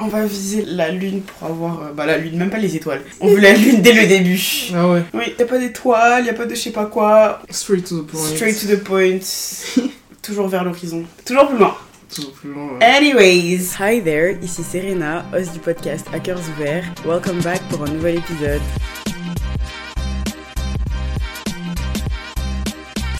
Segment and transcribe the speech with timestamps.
[0.00, 1.82] On va viser la lune pour avoir.
[1.82, 3.02] euh, bah, la lune, même pas les étoiles.
[3.20, 4.40] On veut la lune dès le début.
[4.74, 5.02] Ah ouais.
[5.12, 7.42] Oui, y a pas d'étoiles, y a pas de je sais pas quoi.
[7.50, 8.20] Straight to the point.
[8.34, 9.20] Straight to the point.
[10.22, 11.04] Toujours vers l'horizon.
[11.24, 11.74] Toujours plus loin.
[12.14, 12.68] Toujours plus loin.
[12.78, 12.84] ouais.
[12.84, 13.74] Anyways.
[13.80, 16.84] Hi there, ici Serena, host du podcast cœurs ouverts.
[17.04, 18.60] Welcome back pour un nouvel épisode.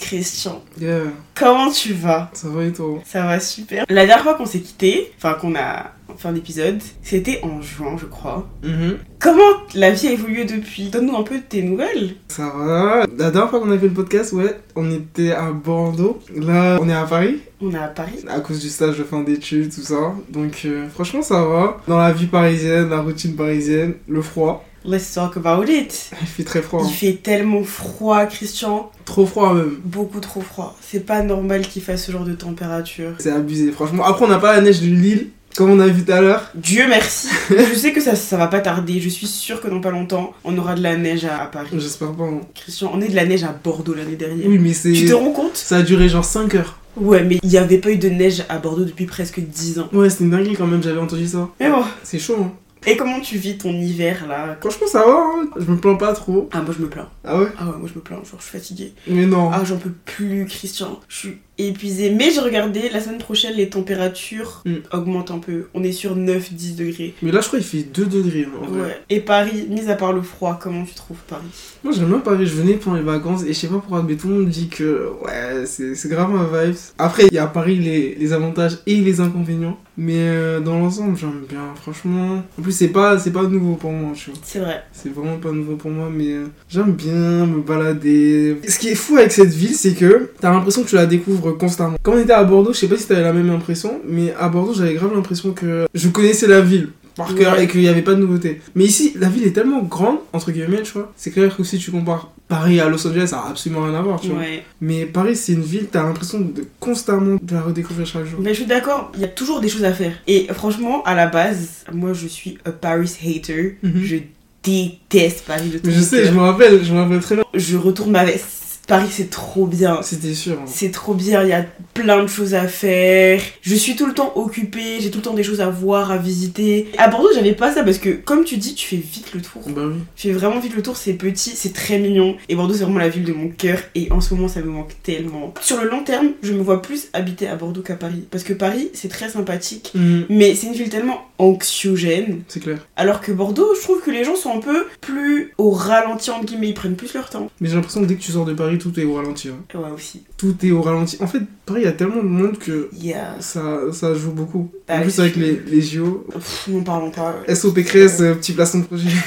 [0.01, 1.05] Christian, Yeah,
[1.35, 2.31] comment tu vas?
[2.35, 3.01] Ça va et toi?
[3.05, 3.85] Ça va super.
[3.89, 7.97] La dernière fois qu'on s'est quitté, enfin qu'on a fait un épisode, c'était en juin,
[7.99, 8.49] je crois.
[8.63, 8.99] Mhm.
[9.19, 9.43] Comment
[9.75, 10.89] la vie a évolué depuis?
[10.89, 12.17] Donne-nous un peu de tes nouvelles.
[12.29, 13.07] Ça va.
[13.17, 16.19] La dernière fois qu'on a fait le podcast, ouais, on était à Bordeaux.
[16.35, 18.25] Là, on est à Paris, On est à Paris.
[18.29, 20.15] à cause du stage de fin d'études, tout ça.
[20.31, 21.79] Donc, euh, franchement, ça va.
[21.89, 24.65] Dans la vie parisienne, la routine parisienne, le froid.
[24.87, 26.11] Let's talk about it.
[26.21, 26.83] Il fait très froid.
[26.83, 26.91] Il hein.
[26.91, 28.91] fait tellement froid, Christian.
[29.07, 29.79] Trop froid même.
[29.83, 30.77] Beaucoup trop froid.
[30.83, 33.13] C'est pas normal qu'il fasse ce genre de température.
[33.19, 34.05] C'est abusé, franchement.
[34.05, 36.51] Après, on n'a pas la neige de Lille, comme on a vu tout à l'heure.
[36.55, 37.29] Dieu merci.
[37.51, 39.01] je sais que ça, ça va pas tarder.
[39.01, 41.69] Je suis sûre que dans pas longtemps, on aura de la neige à, à Paris.
[41.79, 42.25] J'espère pas.
[42.25, 42.41] hein.
[42.55, 44.47] Christian, on est de la neige à Bordeaux l'année dernière.
[44.49, 44.93] Oui, mais c'est.
[44.93, 45.57] Tu te rends compte?
[45.57, 46.79] Ça a duré genre 5 heures.
[46.97, 49.89] Ouais, mais il y avait pas eu de neige à Bordeaux depuis presque 10 ans.
[49.93, 51.49] Ouais, une dinguerie quand même, j'avais entendu ça.
[51.59, 51.83] Mais bon.
[52.05, 52.53] C'est chaud, hein.
[52.87, 54.59] Et comment tu vis ton hiver là?
[54.61, 55.47] Franchement, ça va, hein.
[55.57, 56.51] Je me plains pas trop.
[56.53, 57.09] Ah, moi je me plains.
[57.25, 57.47] Ah ouais?
[57.59, 58.17] Ah ouais, moi je me plains.
[58.17, 58.93] Genre, je suis fatiguée.
[59.09, 59.51] Mais non.
[59.51, 61.01] Ah, j'en peux plus, Christian.
[61.09, 62.11] Je suis épuisée.
[62.11, 64.73] Mais j'ai regardé, la semaine prochaine, les températures Mm.
[64.93, 65.67] augmentent un peu.
[65.75, 67.15] On est sur 9-10 degrés.
[67.23, 68.47] Mais là, je crois qu'il fait 2 degrés.
[68.61, 68.81] en vrai.
[68.81, 69.01] Ouais.
[69.11, 71.43] Et Paris, mis à part le froid, comment tu trouves Paris?
[71.83, 72.47] Moi, j'aime bien Paris.
[72.47, 74.69] Je venais pendant les vacances et je sais pas pourquoi, mais tout le monde dit
[74.69, 76.75] que ouais, c'est c'est grave ma vibe.
[76.99, 79.79] Après, il y a à Paris les, les avantages et les inconvénients.
[79.97, 82.43] Mais euh, dans l'ensemble, j'aime bien, franchement.
[82.59, 84.41] En plus, c'est pas, c'est pas nouveau pour moi, tu vois.
[84.43, 84.83] C'est vrai.
[84.93, 88.57] C'est vraiment pas nouveau pour moi, mais euh, j'aime bien me balader.
[88.67, 91.44] Ce qui est fou avec cette ville, c'est que t'as l'impression que tu la découvres
[91.53, 91.97] constamment.
[92.03, 94.49] Quand on était à Bordeaux, je sais pas si t'avais la même impression, mais à
[94.49, 97.65] Bordeaux, j'avais grave l'impression que je connaissais la ville par cœur Ouais.
[97.65, 98.61] et qu'il y avait pas de nouveautés.
[98.75, 101.13] Mais ici, la ville est tellement grande, entre guillemets, tu vois.
[101.17, 104.03] C'est clair que si tu compares Paris à Los Angeles, ça a absolument rien à
[104.03, 104.41] voir, tu vois.
[104.41, 104.65] Ouais.
[104.81, 108.41] Mais Paris, c'est une ville, t'as l'impression de constamment de la redécouvrir chaque jour.
[108.43, 110.13] Mais je suis d'accord, il y a toujours des choses à faire.
[110.27, 113.79] Et franchement, à la base, moi je suis a Paris hater.
[113.85, 114.03] Mhm.
[114.03, 114.17] Je
[114.65, 117.45] déteste Paris de tout je sais, je me rappelle, je me rappelle très bien.
[117.55, 118.49] Je retourne ma veste.
[118.87, 120.01] Paris, c'est trop bien.
[120.03, 120.55] C'était sûr.
[120.61, 120.65] hein.
[120.67, 121.65] C'est trop bien, il y a
[121.95, 123.41] plein de choses à faire.
[123.63, 126.19] Je suis tout le temps occupée, j'ai tout le temps des choses à voir, à
[126.19, 126.89] visiter.
[126.99, 129.63] À Bordeaux, j'avais pas ça parce que, comme tu dis, tu fais vite le tour.
[129.69, 129.95] Bah oui.
[130.17, 132.37] Tu fais vraiment vite le tour, c'est petit, c'est très mignon.
[132.49, 133.79] Et Bordeaux, c'est vraiment la ville de mon cœur.
[133.95, 135.55] Et en ce moment, ça me manque tellement.
[135.63, 138.25] Sur le long terme, je me vois plus habiter à Bordeaux qu'à Paris.
[138.31, 139.93] Parce que Paris, c'est très sympathique.
[139.95, 142.43] Mhm, Mais c'est une ville tellement anxiogène.
[142.49, 142.79] c'est clair.
[142.97, 146.45] Alors que Bordeaux, je trouve que les gens sont un peu plus au ralenti, entre
[146.47, 147.49] guillemets, ils prennent plus leur temps.
[147.61, 149.49] Mais j'ai l'impression que dès que tu sors de Paris, tout est au ralenti.
[149.49, 149.79] hein.
[149.79, 150.23] Ouais, aussi.
[150.37, 151.17] Tout est au ralenti.
[151.21, 153.37] En fait, Paris, il y a tellement de monde que Yeah.
[153.41, 154.71] ça, ça joue beaucoup.
[154.89, 156.27] Bah en plus, avec les, les JO.
[156.33, 157.35] Pff, n'en parlons pas.
[157.55, 159.09] SOP Crès, euh, petit placement de projet.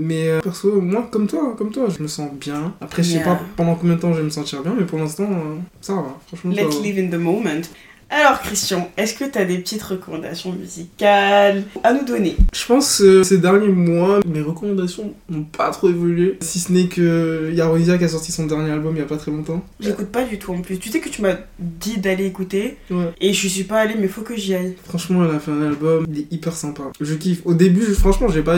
[0.00, 2.72] Mais euh, perso, moi, comme toi, comme toi, je me sens bien.
[2.80, 3.24] Après, je sais Yeah.
[3.24, 5.94] pas pendant combien de temps je vais me sentir bien, mais pour l'instant, euh, ça
[5.94, 6.16] va.
[6.28, 6.82] Franchement, ça Let's va.
[6.82, 7.62] live in the moment.
[8.10, 12.36] Alors, Christian, est-ce que t'as des petites recommandations musicales à nous donner?
[12.54, 16.38] Je pense que ces derniers mois, mes recommandations n'ont pas trop évolué.
[16.40, 19.18] Si ce n'est que Yaronisia qui a sorti son dernier album il y a pas
[19.18, 19.62] très longtemps.
[19.78, 20.78] J'écoute pas du tout en plus.
[20.78, 23.12] Tu sais que tu m'as dit d'aller écouter Ouais.
[23.20, 24.74] et je suis pas allée, mais faut que j'y aille.
[24.84, 26.84] Franchement, elle a fait un album, il est hyper sympa.
[27.00, 27.42] Je kiffe.
[27.44, 28.56] Au début, je- franchement, j'ai pas.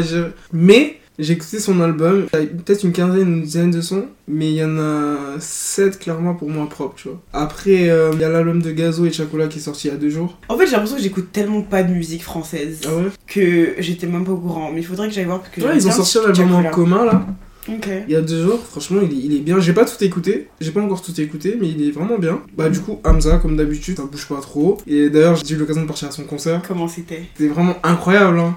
[0.53, 2.27] Mais j'ai écouté son album.
[2.35, 4.07] Il y a peut-être une quinzaine, une dizaine de sons.
[4.29, 7.21] Mais il y en a 7 clairement pour moi propres, tu vois.
[7.33, 9.95] Après, euh, il y a l'album de Gazo et Chacola qui est sorti il y
[9.95, 10.39] a deux jours.
[10.49, 13.11] En fait, j'ai l'impression que j'écoute tellement pas de musique française Ah ouais?
[13.27, 14.71] que j'étais même pas au courant.
[14.73, 16.71] Mais il faudrait que j'aille voir parce que Ouais, ils ont sorti un album en
[16.71, 17.27] commun là.
[17.69, 19.61] Il y a deux jours, franchement, il est, il est bien.
[19.61, 22.41] J'ai pas tout écouté, j'ai pas encore tout écouté, mais il est vraiment bien.
[22.57, 24.79] Bah, du coup, Hamza, comme d'habitude, ça bouge pas trop.
[24.89, 26.63] Et d'ailleurs, j'ai eu l'occasion de partir à son concert.
[26.67, 27.23] Comment c'était?
[27.37, 28.57] C'était vraiment incroyable, hein.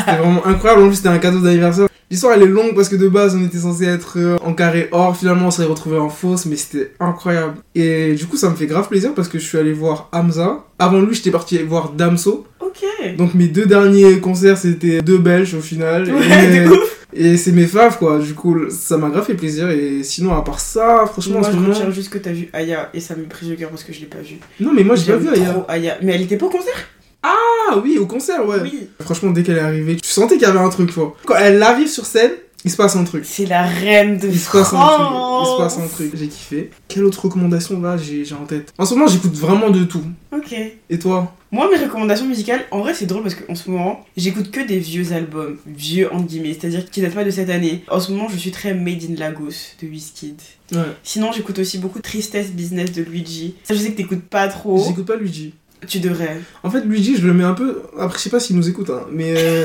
[0.00, 0.82] C'était vraiment incroyable.
[0.82, 1.86] En plus, c'était un cadeau d'anniversaire.
[2.10, 4.88] L'histoire, elle est longue parce que de base, on était censé être euh, en carré
[4.90, 5.16] or.
[5.16, 7.54] Finalement, on s'est retrouvé en fausse, mais c'était incroyable.
[7.76, 10.64] Et du coup, ça me fait grave plaisir parce que je suis allé voir Hamza.
[10.80, 12.46] Avant lui, j'étais parti voir Damso.
[12.60, 12.84] Ok.
[13.16, 16.10] Donc, mes deux derniers concerts, c'était deux Belges au final.
[16.12, 16.68] Ouais,
[17.12, 18.18] Et- c'est mes faves, quoi.
[18.18, 19.70] Du coup, ça m'a grave fait plaisir.
[19.70, 21.72] Et sinon, à part ça, franchement, en Moi, ce je moment.
[21.74, 24.00] retiens juste que t'as vu Aya et ça me prise le cœur parce que je
[24.00, 24.36] l'ai pas vu.
[24.58, 25.28] Non, mais moi, j'ai pas vu
[25.68, 25.98] Aya.
[26.02, 26.74] Mais elle était pas au concert?
[27.22, 28.60] Ah oui, au concert, ouais.
[28.62, 28.88] Oui.
[29.00, 31.16] Franchement, dès qu'elle est arrivée, tu sentais qu'il y avait un truc, quoi.
[31.26, 32.32] Quand elle arrive sur scène,
[32.64, 33.24] il se passe un truc.
[33.26, 34.98] C'est la reine de Il se passe un truc.
[35.00, 35.58] Il se France.
[35.58, 36.12] passe un truc.
[36.14, 36.70] J'ai kiffé.
[36.88, 38.74] Quelle autre recommandation là j'ai j'ai en tête?
[38.76, 40.04] En ce moment, j'écoute vraiment de tout.
[40.30, 40.54] Ok.
[40.90, 41.34] Et toi?
[41.52, 44.78] Moi, mes recommandations musicales, en vrai, c'est drôle parce qu'en ce moment, j'écoute que des
[44.78, 45.56] vieux albums.
[45.66, 47.82] Vieux, entre guillemets, c'est-à-dire qui datent pas de cette année.
[47.88, 50.40] En ce moment, je suis très Made in Lagos de Wizkid.
[50.72, 50.78] Ouais.
[51.02, 53.54] Sinon, j'écoute aussi beaucoup Tristesse Business de Luigi.
[53.64, 54.84] Ça, je sais que t'écoutes pas trop.
[54.86, 55.54] J'écoute pas Luigi.
[55.86, 56.40] Tu devrais.
[56.62, 57.82] En fait, Luigi, je le mets un peu.
[57.98, 59.64] Après, je sais pas s'il nous écoute, hein, mais euh,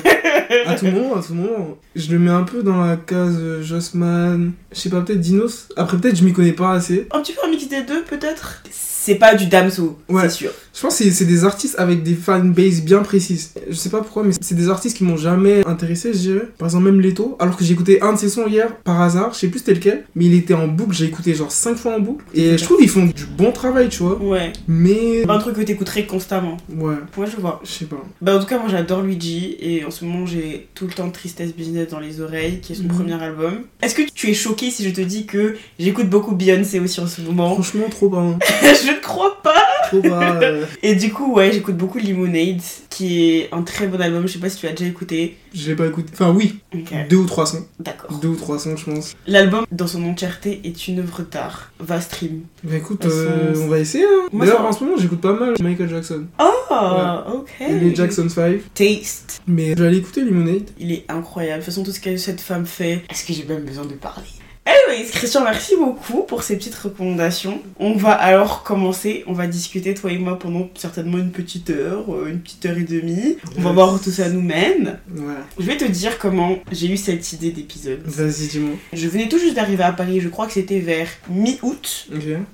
[0.66, 3.62] à tout moment, à tout moment, je le mets un peu dans la case euh,
[3.62, 4.54] Jossman.
[4.72, 5.68] Je sais pas, peut-être Dinos.
[5.76, 7.08] Après, peut-être, je m'y connais pas assez.
[7.12, 10.24] Un petit peu un mix des deux, peut-être C'est pas du Damso, Ouais.
[10.24, 10.52] c'est sûr.
[10.76, 13.52] Je pense que c'est- des artistes avec des fanbases bien précises.
[13.70, 16.48] Je sais pas pourquoi, mais c'est des artistes qui m'ont jamais intéressé, je dirais.
[16.58, 17.38] Par exemple, même Leto.
[17.40, 19.74] Alors que j'ai écouté un de ses sons hier, par hasard, je sais plus c'était
[19.74, 22.26] lequel, mais il était en boucle, j'ai écouté genre 5 fois en boucle.
[22.34, 24.22] Et je trouve qu'ils font du bon travail, tu vois.
[24.22, 24.52] Ouais.
[24.68, 25.24] Mais.
[25.30, 26.58] Un truc que t'écouterais constamment.
[26.70, 27.62] Ouais, Moi, je vois.
[27.64, 28.04] je sais pas.
[28.22, 31.10] Bah, en tout cas, moi j'adore Luigi et en ce moment j'ai tout le temps
[31.10, 32.90] Tristesse Business dans les oreilles, qui est son Mhm.
[32.90, 33.54] premier album.
[33.82, 37.08] Est-ce que tu es choqué si je te dis que j'écoute beaucoup Beyoncé aussi en
[37.08, 37.54] ce moment?
[37.54, 38.18] Franchement, trop pas.
[38.20, 38.38] hein.
[38.62, 39.54] Je ne crois pas
[39.88, 40.36] Trop pas.
[40.42, 44.34] euh, Et du coup, ouais, j'écoute beaucoup Lemonade, qui est un très bon album, je
[44.34, 45.38] sais pas si tu l'as déjà écouté.
[45.54, 46.10] Je l'ai pas écouté.
[46.14, 47.66] Enfin, oui, Ok, deux ou trois sons.
[47.80, 48.18] d'accord.
[48.20, 49.16] Deux ou trois sons, je pense.
[49.28, 51.72] L'album, dans son entièreté, est une œuvre d'art.
[51.80, 52.42] Va stream.
[52.64, 54.06] Bah écoute, euh, on va essayer.
[54.06, 54.28] Hein.
[54.34, 56.26] D'ailleurs, en ce moment, j'écoute pas mal Michael Jackson.
[56.40, 57.50] Oh, ok.
[57.62, 58.60] Et les Jackson 5.
[58.74, 59.42] Taste.
[59.48, 60.70] Mais j'allais écouter Lemonade.
[60.80, 61.60] Il est incroyable.
[61.62, 63.94] De toute façon, tout ce que cette femme fait, est-ce que j'ai même besoin de
[63.94, 64.26] parler?
[64.66, 67.62] Anyways, Christian, merci beaucoup pour ces petites recommandations.
[67.80, 69.24] On va alors commencer.
[69.28, 72.78] On va discuter, toi et moi, pendant certainement une petite heure, euh, une petite heure
[72.78, 73.38] et demie.
[73.58, 74.98] On va voir où tout ça nous mène.
[75.16, 75.34] Ouais.
[75.60, 78.02] Je vais te dire comment j'ai eu cette idée d'épisode.
[78.06, 78.76] Vas-y, dis-moi.
[78.92, 82.08] Je venais tout juste d'arriver à Paris, je crois que c'était vers mi-août.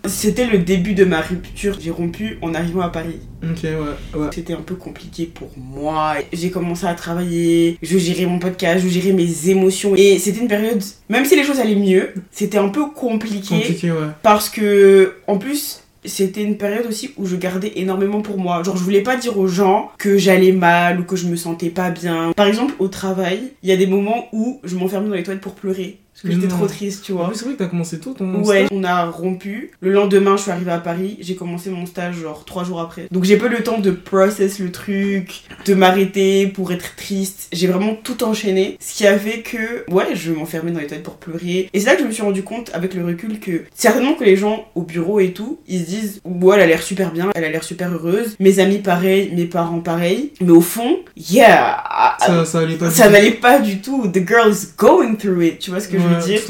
[0.05, 1.77] C'était le début de ma rupture.
[1.79, 3.19] J'ai rompu en arrivant à Paris.
[3.43, 4.19] Ok, ouais.
[4.19, 4.27] Ouais.
[4.33, 6.15] C'était un peu compliqué pour moi.
[6.33, 9.95] J'ai commencé à travailler, je gérais mon podcast, je gérais mes émotions.
[9.95, 12.00] Et c'était une période, même si les choses allaient mieux,
[12.31, 13.55] c'était un peu compliqué.
[13.55, 14.07] Compliqué, ouais.
[14.23, 18.63] Parce que, en plus, c'était une période aussi où je gardais énormément pour moi.
[18.63, 21.69] Genre, je voulais pas dire aux gens que j'allais mal ou que je me sentais
[21.69, 22.33] pas bien.
[22.35, 25.41] Par exemple, au travail, il y a des moments où je m'enfermais dans les toilettes
[25.41, 25.99] pour pleurer.
[26.21, 27.27] Parce que j'étais trop triste, tu En vois.
[27.29, 28.67] plus, c'est vrai que t'as commencé tôt ton Ouais, stage.
[28.71, 29.71] on a rompu.
[29.81, 31.17] Le lendemain, je suis arrivée à Paris.
[31.19, 33.07] J'ai commencé mon stage genre trois jours après.
[33.11, 37.47] Donc j'ai pas eu le temps de process le truc, de m'arrêter pour être triste.
[37.51, 38.77] J'ai vraiment tout enchaîné.
[38.79, 41.69] Ce qui a fait que, ouais, je m'enfermais dans les toilettes pour pleurer.
[41.73, 44.23] Et c'est là que je me suis rendu compte avec le recul que certainement que
[44.23, 47.29] les gens au bureau et tout, ils se disent, ouais, elle a l'air super bien,
[47.35, 48.35] elle a l'air super heureuse.
[48.39, 50.33] Mes amis pareil, mes parents pareil.
[50.41, 51.83] Mais au fond, yeah,
[52.19, 54.07] Ça, ça allait pas du ça n'allait pas du tout.
[54.07, 55.59] The girl is going through it.
[55.59, 56.41] Tu vois ce que je Ouais, dire?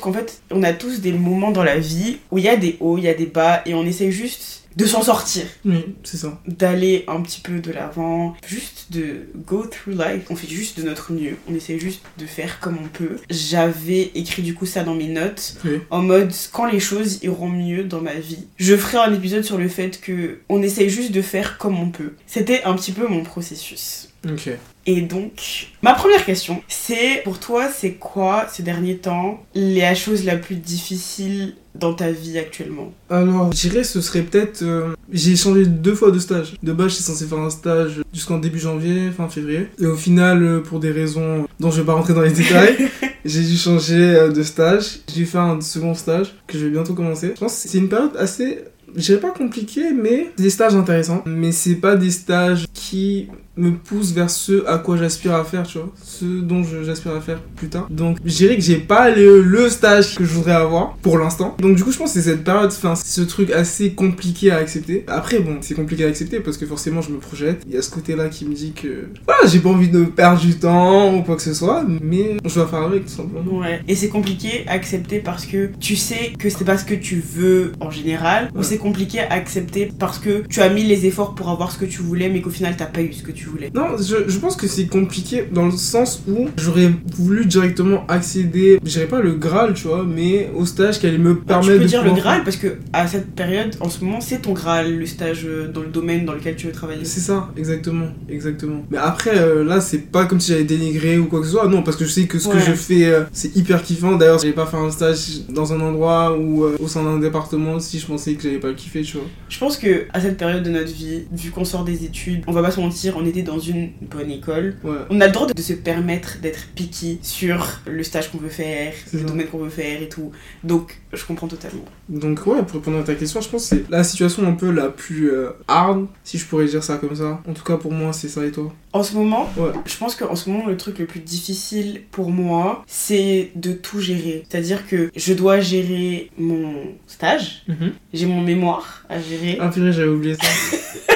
[0.00, 2.76] Qu'en fait, on a tous des moments dans la vie où il y a des
[2.80, 6.16] hauts, il y a des bas, et on essaye juste de s'en sortir, Oui, c'est
[6.16, 6.40] ça.
[6.46, 10.22] d'aller un petit peu de l'avant, juste de go through life.
[10.30, 13.18] On fait juste de notre mieux, on essaie juste de faire comme on peut.
[13.28, 15.72] J'avais écrit du coup ça dans mes notes, Oui.
[15.90, 18.46] en mode quand les choses iront mieux dans ma vie.
[18.56, 21.90] Je ferai un épisode sur le fait que on essaye juste de faire comme on
[21.90, 22.14] peut.
[22.26, 24.08] C'était un petit peu mon processus.
[24.30, 24.50] Ok.
[24.84, 30.24] Et donc, ma première question, c'est pour toi, c'est quoi ces derniers temps la chose
[30.24, 32.92] la plus difficile dans ta vie actuellement?
[33.08, 34.62] Alors, je dirais ce serait peut-être.
[34.62, 36.54] euh, j'ai changé deux fois de stage.
[36.62, 39.68] De base, j'étais censé faire un stage jusqu'en début janvier, fin février.
[39.80, 42.76] Et au final, euh, pour des raisons dont je vais pas rentrer dans les détails,
[43.24, 44.98] j'ai dû changer euh, de stage.
[45.14, 47.32] J'ai fait un second stage que je vais bientôt commencer.
[47.36, 48.64] Je pense que c'est une période assez.
[48.94, 51.22] Je dirais pas compliquée, mais c'est des stages intéressants.
[51.24, 55.64] Mais c'est pas des stages qui me poussent vers ce à quoi j'aspire à faire,
[55.64, 55.90] tu vois.
[56.02, 57.86] Ce dont j'aspire à faire plus tard.
[57.90, 61.56] Donc, je dirais que j'ai pas le, le stage que je voudrais avoir pour l'instant.
[61.58, 64.56] Donc, du coup, je pense que c'est cette période, enfin, ce truc assez compliqué à
[64.56, 65.04] accepter.
[65.06, 67.62] Après, bon, c'est compliqué à accepter parce que forcément, je me projette.
[67.66, 70.40] Il y a ce côté-là qui me dit que, voilà, j'ai pas envie de perdre
[70.40, 73.58] du temps ou quoi que ce soit, mais je dois faire avec, tout simplement.
[73.58, 73.80] Ouais.
[73.86, 77.20] Et c'est compliqué à accepter parce que tu sais que c'est pas ce que tu
[77.20, 81.34] veux en général, ou c'est compliqué à accepter parce que tu as mis les efforts
[81.34, 83.41] pour avoir ce que tu voulais, mais qu'au final t'as pas eu ce que tu
[83.48, 83.70] voulais.
[83.74, 88.78] Non, je, je pense que c'est compliqué dans le sens où j'aurais voulu directement accéder,
[88.84, 91.72] je dirais pas le Graal, tu vois, mais au stage qui allait me Bah, permettre
[91.72, 94.42] tu peux de dire le Graal parce que à cette période, en ce moment, c'est
[94.42, 97.04] ton Graal, le stage euh, dans le domaine dans lequel tu veux travailler.
[97.04, 98.84] C'est ça, exactement, exactement.
[98.90, 101.68] Mais après, euh, là, c'est pas comme si j'avais dénigré ou quoi que ce soit,
[101.68, 104.16] non, parce que je sais que ce que je fais, euh, c'est hyper kiffant.
[104.16, 107.78] D'ailleurs, j'allais pas faire un stage dans un endroit ou euh, au sein d'un département
[107.80, 109.26] si je pensais que j'allais pas le kiffer, tu vois.
[109.48, 112.52] Je pense que à cette période de notre vie, vu qu'on sort des études, on
[112.52, 114.76] va pas se mentir, on était dans une bonne école.
[114.84, 114.96] Ouais.
[115.10, 118.48] On a le droit de, de se permettre d'être picky sur le stage qu'on veut
[118.48, 119.24] faire, le ça.
[119.24, 120.30] domaine qu'on veut faire et tout.
[120.64, 121.84] Donc, je comprends totalement.
[122.08, 124.70] Donc, ouais, pour répondre à ta question, je pense que c'est la situation un peu
[124.70, 127.40] la plus euh, hard, si je pourrais dire ça comme ça.
[127.48, 128.72] En tout cas, pour moi, c'est ça et toi?
[128.92, 129.70] En ce moment, Ouais.
[129.86, 134.00] je pense qu'en ce moment, le truc le plus difficile pour moi, c'est de tout
[134.00, 134.44] gérer.
[134.48, 136.74] C'est-à-dire que je dois gérer mon
[137.06, 137.64] stage,
[138.12, 139.56] j'ai mon mémoire à gérer.
[139.60, 140.42] Ah, purée, j'avais oublié ça.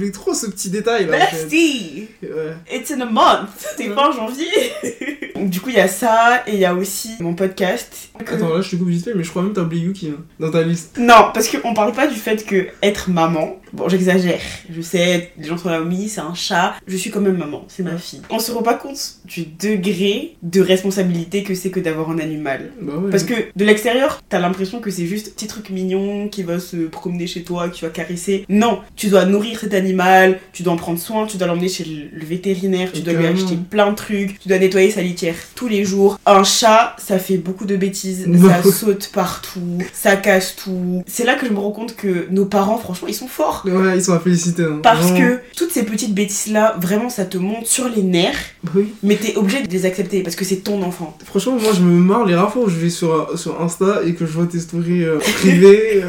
[0.00, 1.18] Oublié trop ce petit détail là.
[1.18, 2.08] en fait.
[2.22, 2.54] Ouais.
[2.72, 3.50] It's in a month!
[3.76, 4.46] C'est fin janvier!
[5.34, 8.08] Donc, du coup, il y a ça et il y a aussi mon podcast.
[8.18, 10.08] Attends, là je te coupe vite fait, mais je crois même que t'as oublié Yuki
[10.08, 10.96] hein, dans ta liste.
[10.98, 15.46] Non, parce qu'on parle pas du fait que être maman, bon j'exagère, je sais, les
[15.46, 18.22] gens sont là, oui, c'est un chat, je suis quand même maman, c'est ma fille.
[18.30, 22.70] On se rend pas compte du degré de responsabilité que c'est que d'avoir un animal.
[22.80, 23.10] Bah ouais.
[23.10, 26.76] Parce que de l'extérieur, t'as l'impression que c'est juste petit truc mignon qui va se
[26.76, 28.44] promener chez toi, que tu vas caresser.
[28.48, 31.84] Non, tu dois nourrir cet animal, tu dois en prendre soin, tu dois l'emmener chez
[31.84, 35.68] le vétérinaire, tu dois lui acheter plein de trucs, tu dois nettoyer sa litière tous
[35.68, 36.18] les jours.
[36.26, 41.02] Un chat, ça fait beaucoup de bêtises, Bah ça saute partout, ça casse tout.
[41.06, 43.59] C'est là que je me rends compte que nos parents, franchement, ils sont forts.
[43.64, 44.64] Ouais, ils sont à féliciter.
[44.64, 44.80] hein.
[44.82, 45.18] Parce Vraiment.
[45.36, 48.36] que toutes ces petites bêtises-là, vraiment, ça te monte sur les nerfs,
[48.74, 48.92] oui.
[49.02, 51.16] mais t'es obligé de les accepter parce que c'est ton enfant.
[51.24, 54.14] Franchement, moi je me marre les rares fois où je vais sur, sur Insta et
[54.14, 56.02] que je vois tes stories euh, privées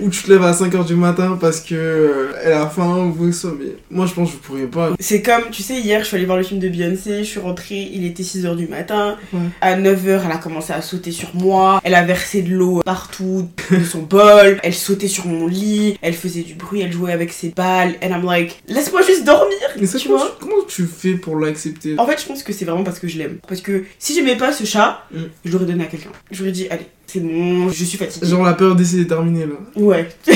[0.00, 3.32] où tu te lèves à 5h du matin parce que euh, elle a faim ou
[3.32, 3.48] ça.
[3.58, 4.90] Mais moi je pense que je pourrais pas.
[4.98, 7.40] C'est comme, tu sais, hier, je suis allée voir le film de Beyoncé, je suis
[7.40, 9.16] rentrée, il était 6h du matin.
[9.32, 9.40] Ouais.
[9.60, 11.80] À 9h, elle a commencé à sauter sur moi.
[11.84, 14.58] Elle a versé de l'eau partout de son bol.
[14.62, 15.96] Elle sautait sur mon lit.
[16.02, 16.80] Elle faisait du bruit.
[16.80, 17.94] Elle jouait avec ses balles.
[18.02, 19.56] And I'm like, laisse-moi juste dormir.
[19.80, 21.94] Mais ça, tu comment, vois tu, comment tu fais pour l'accepter?
[21.98, 23.38] En fait, je pense que c'est vraiment parce que je l'aime.
[23.48, 25.18] Parce que si j'aimais pas ce chat, Mm.
[25.44, 26.10] je l'aurais donné à quelqu'un.
[26.30, 28.26] J'aurais dit, allez, c'est bon, je suis fatiguée.
[28.26, 29.54] Genre la période d'essai est terminée là.
[29.76, 30.08] Ouais.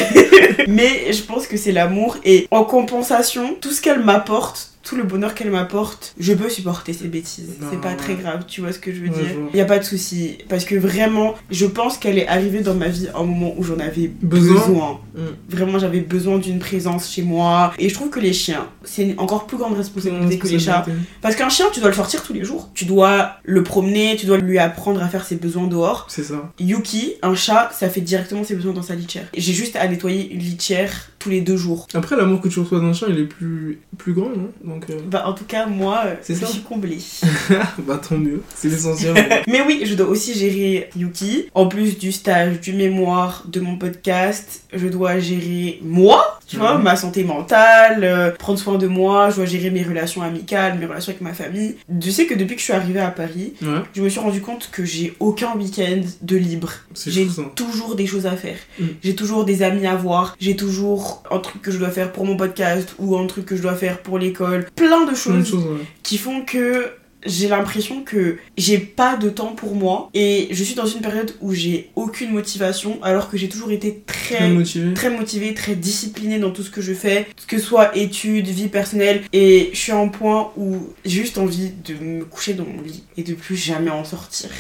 [0.68, 5.02] Mais je pense que c'est l'amour et en compensation, tout ce qu'elle m'apporte, tout le
[5.02, 7.50] bonheur qu'elle m'apporte, je peux supporter ses bêtises.
[7.70, 9.26] C'est pas très grave, tu vois ce que je veux dire.
[9.52, 12.74] Il y a pas de souci parce que vraiment, je pense qu'elle est arrivée dans
[12.74, 14.54] ma vie à un moment où j'en avais Besoin.
[14.54, 15.00] besoin.
[15.14, 15.20] Mm.
[15.48, 19.18] Vraiment, j'avais besoin d'une présence chez moi et je trouve que les chiens, c'est une
[19.18, 20.86] encore plus grande responsabilité que les chats
[21.20, 22.70] parce qu'un chien, tu dois le sortir tous les jours.
[22.74, 26.06] Tu dois le promener, tu dois lui apprendre à faire ses besoins dehors.
[26.08, 26.52] C'est ça.
[26.60, 29.26] Yuki, un chat, ça fait directement ses besoins dans sa litière.
[29.36, 31.88] J'ai juste à nettoyer une litière tous les deux jours.
[31.92, 34.50] Après, l'amour que tu reçois d'un chien, il est plus, plus grand, non?
[34.64, 36.46] Donc, euh, Bah, en tout cas, moi, euh, je ça.
[36.46, 36.98] suis comblée.
[37.80, 38.42] bah tant mieux.
[38.54, 39.14] C'est l'essentiel.
[39.48, 41.46] Mais oui, je dois aussi gérer Yuki.
[41.52, 46.78] En plus du stage, du mémoire, de mon podcast, je dois gérer moi, tu vois,
[46.78, 50.86] ma santé mentale, euh, prendre soin de moi, je dois gérer mes relations amicales, mes
[50.86, 51.74] relations avec ma famille.
[52.00, 54.40] Je sais que depuis que je suis arrivée à Paris, ouais, je me suis rendu
[54.40, 56.70] compte que j'ai aucun week-end de libre.
[57.04, 58.58] J'ai toujours des choses à faire.
[58.78, 58.84] Mm.
[59.02, 60.36] J'ai toujours des amis à voir.
[60.38, 63.56] J'ai toujours un truc que je dois faire pour mon podcast ou un truc que
[63.56, 64.66] je dois faire pour l'école.
[64.74, 65.84] Plein de choses ouais.
[66.02, 66.90] qui font que
[67.26, 71.32] j'ai l'impression que j'ai pas de temps pour moi et je suis dans une période
[71.40, 74.94] où j'ai aucune motivation alors que j'ai toujours été Très très motivé.
[74.94, 78.68] très motivée, très disciplinée dans tout ce que je fais, que ce soit études, vie
[78.68, 82.64] personnelle et je suis à un point où j'ai juste envie de me coucher dans
[82.64, 84.50] mon lit et de plus jamais en sortir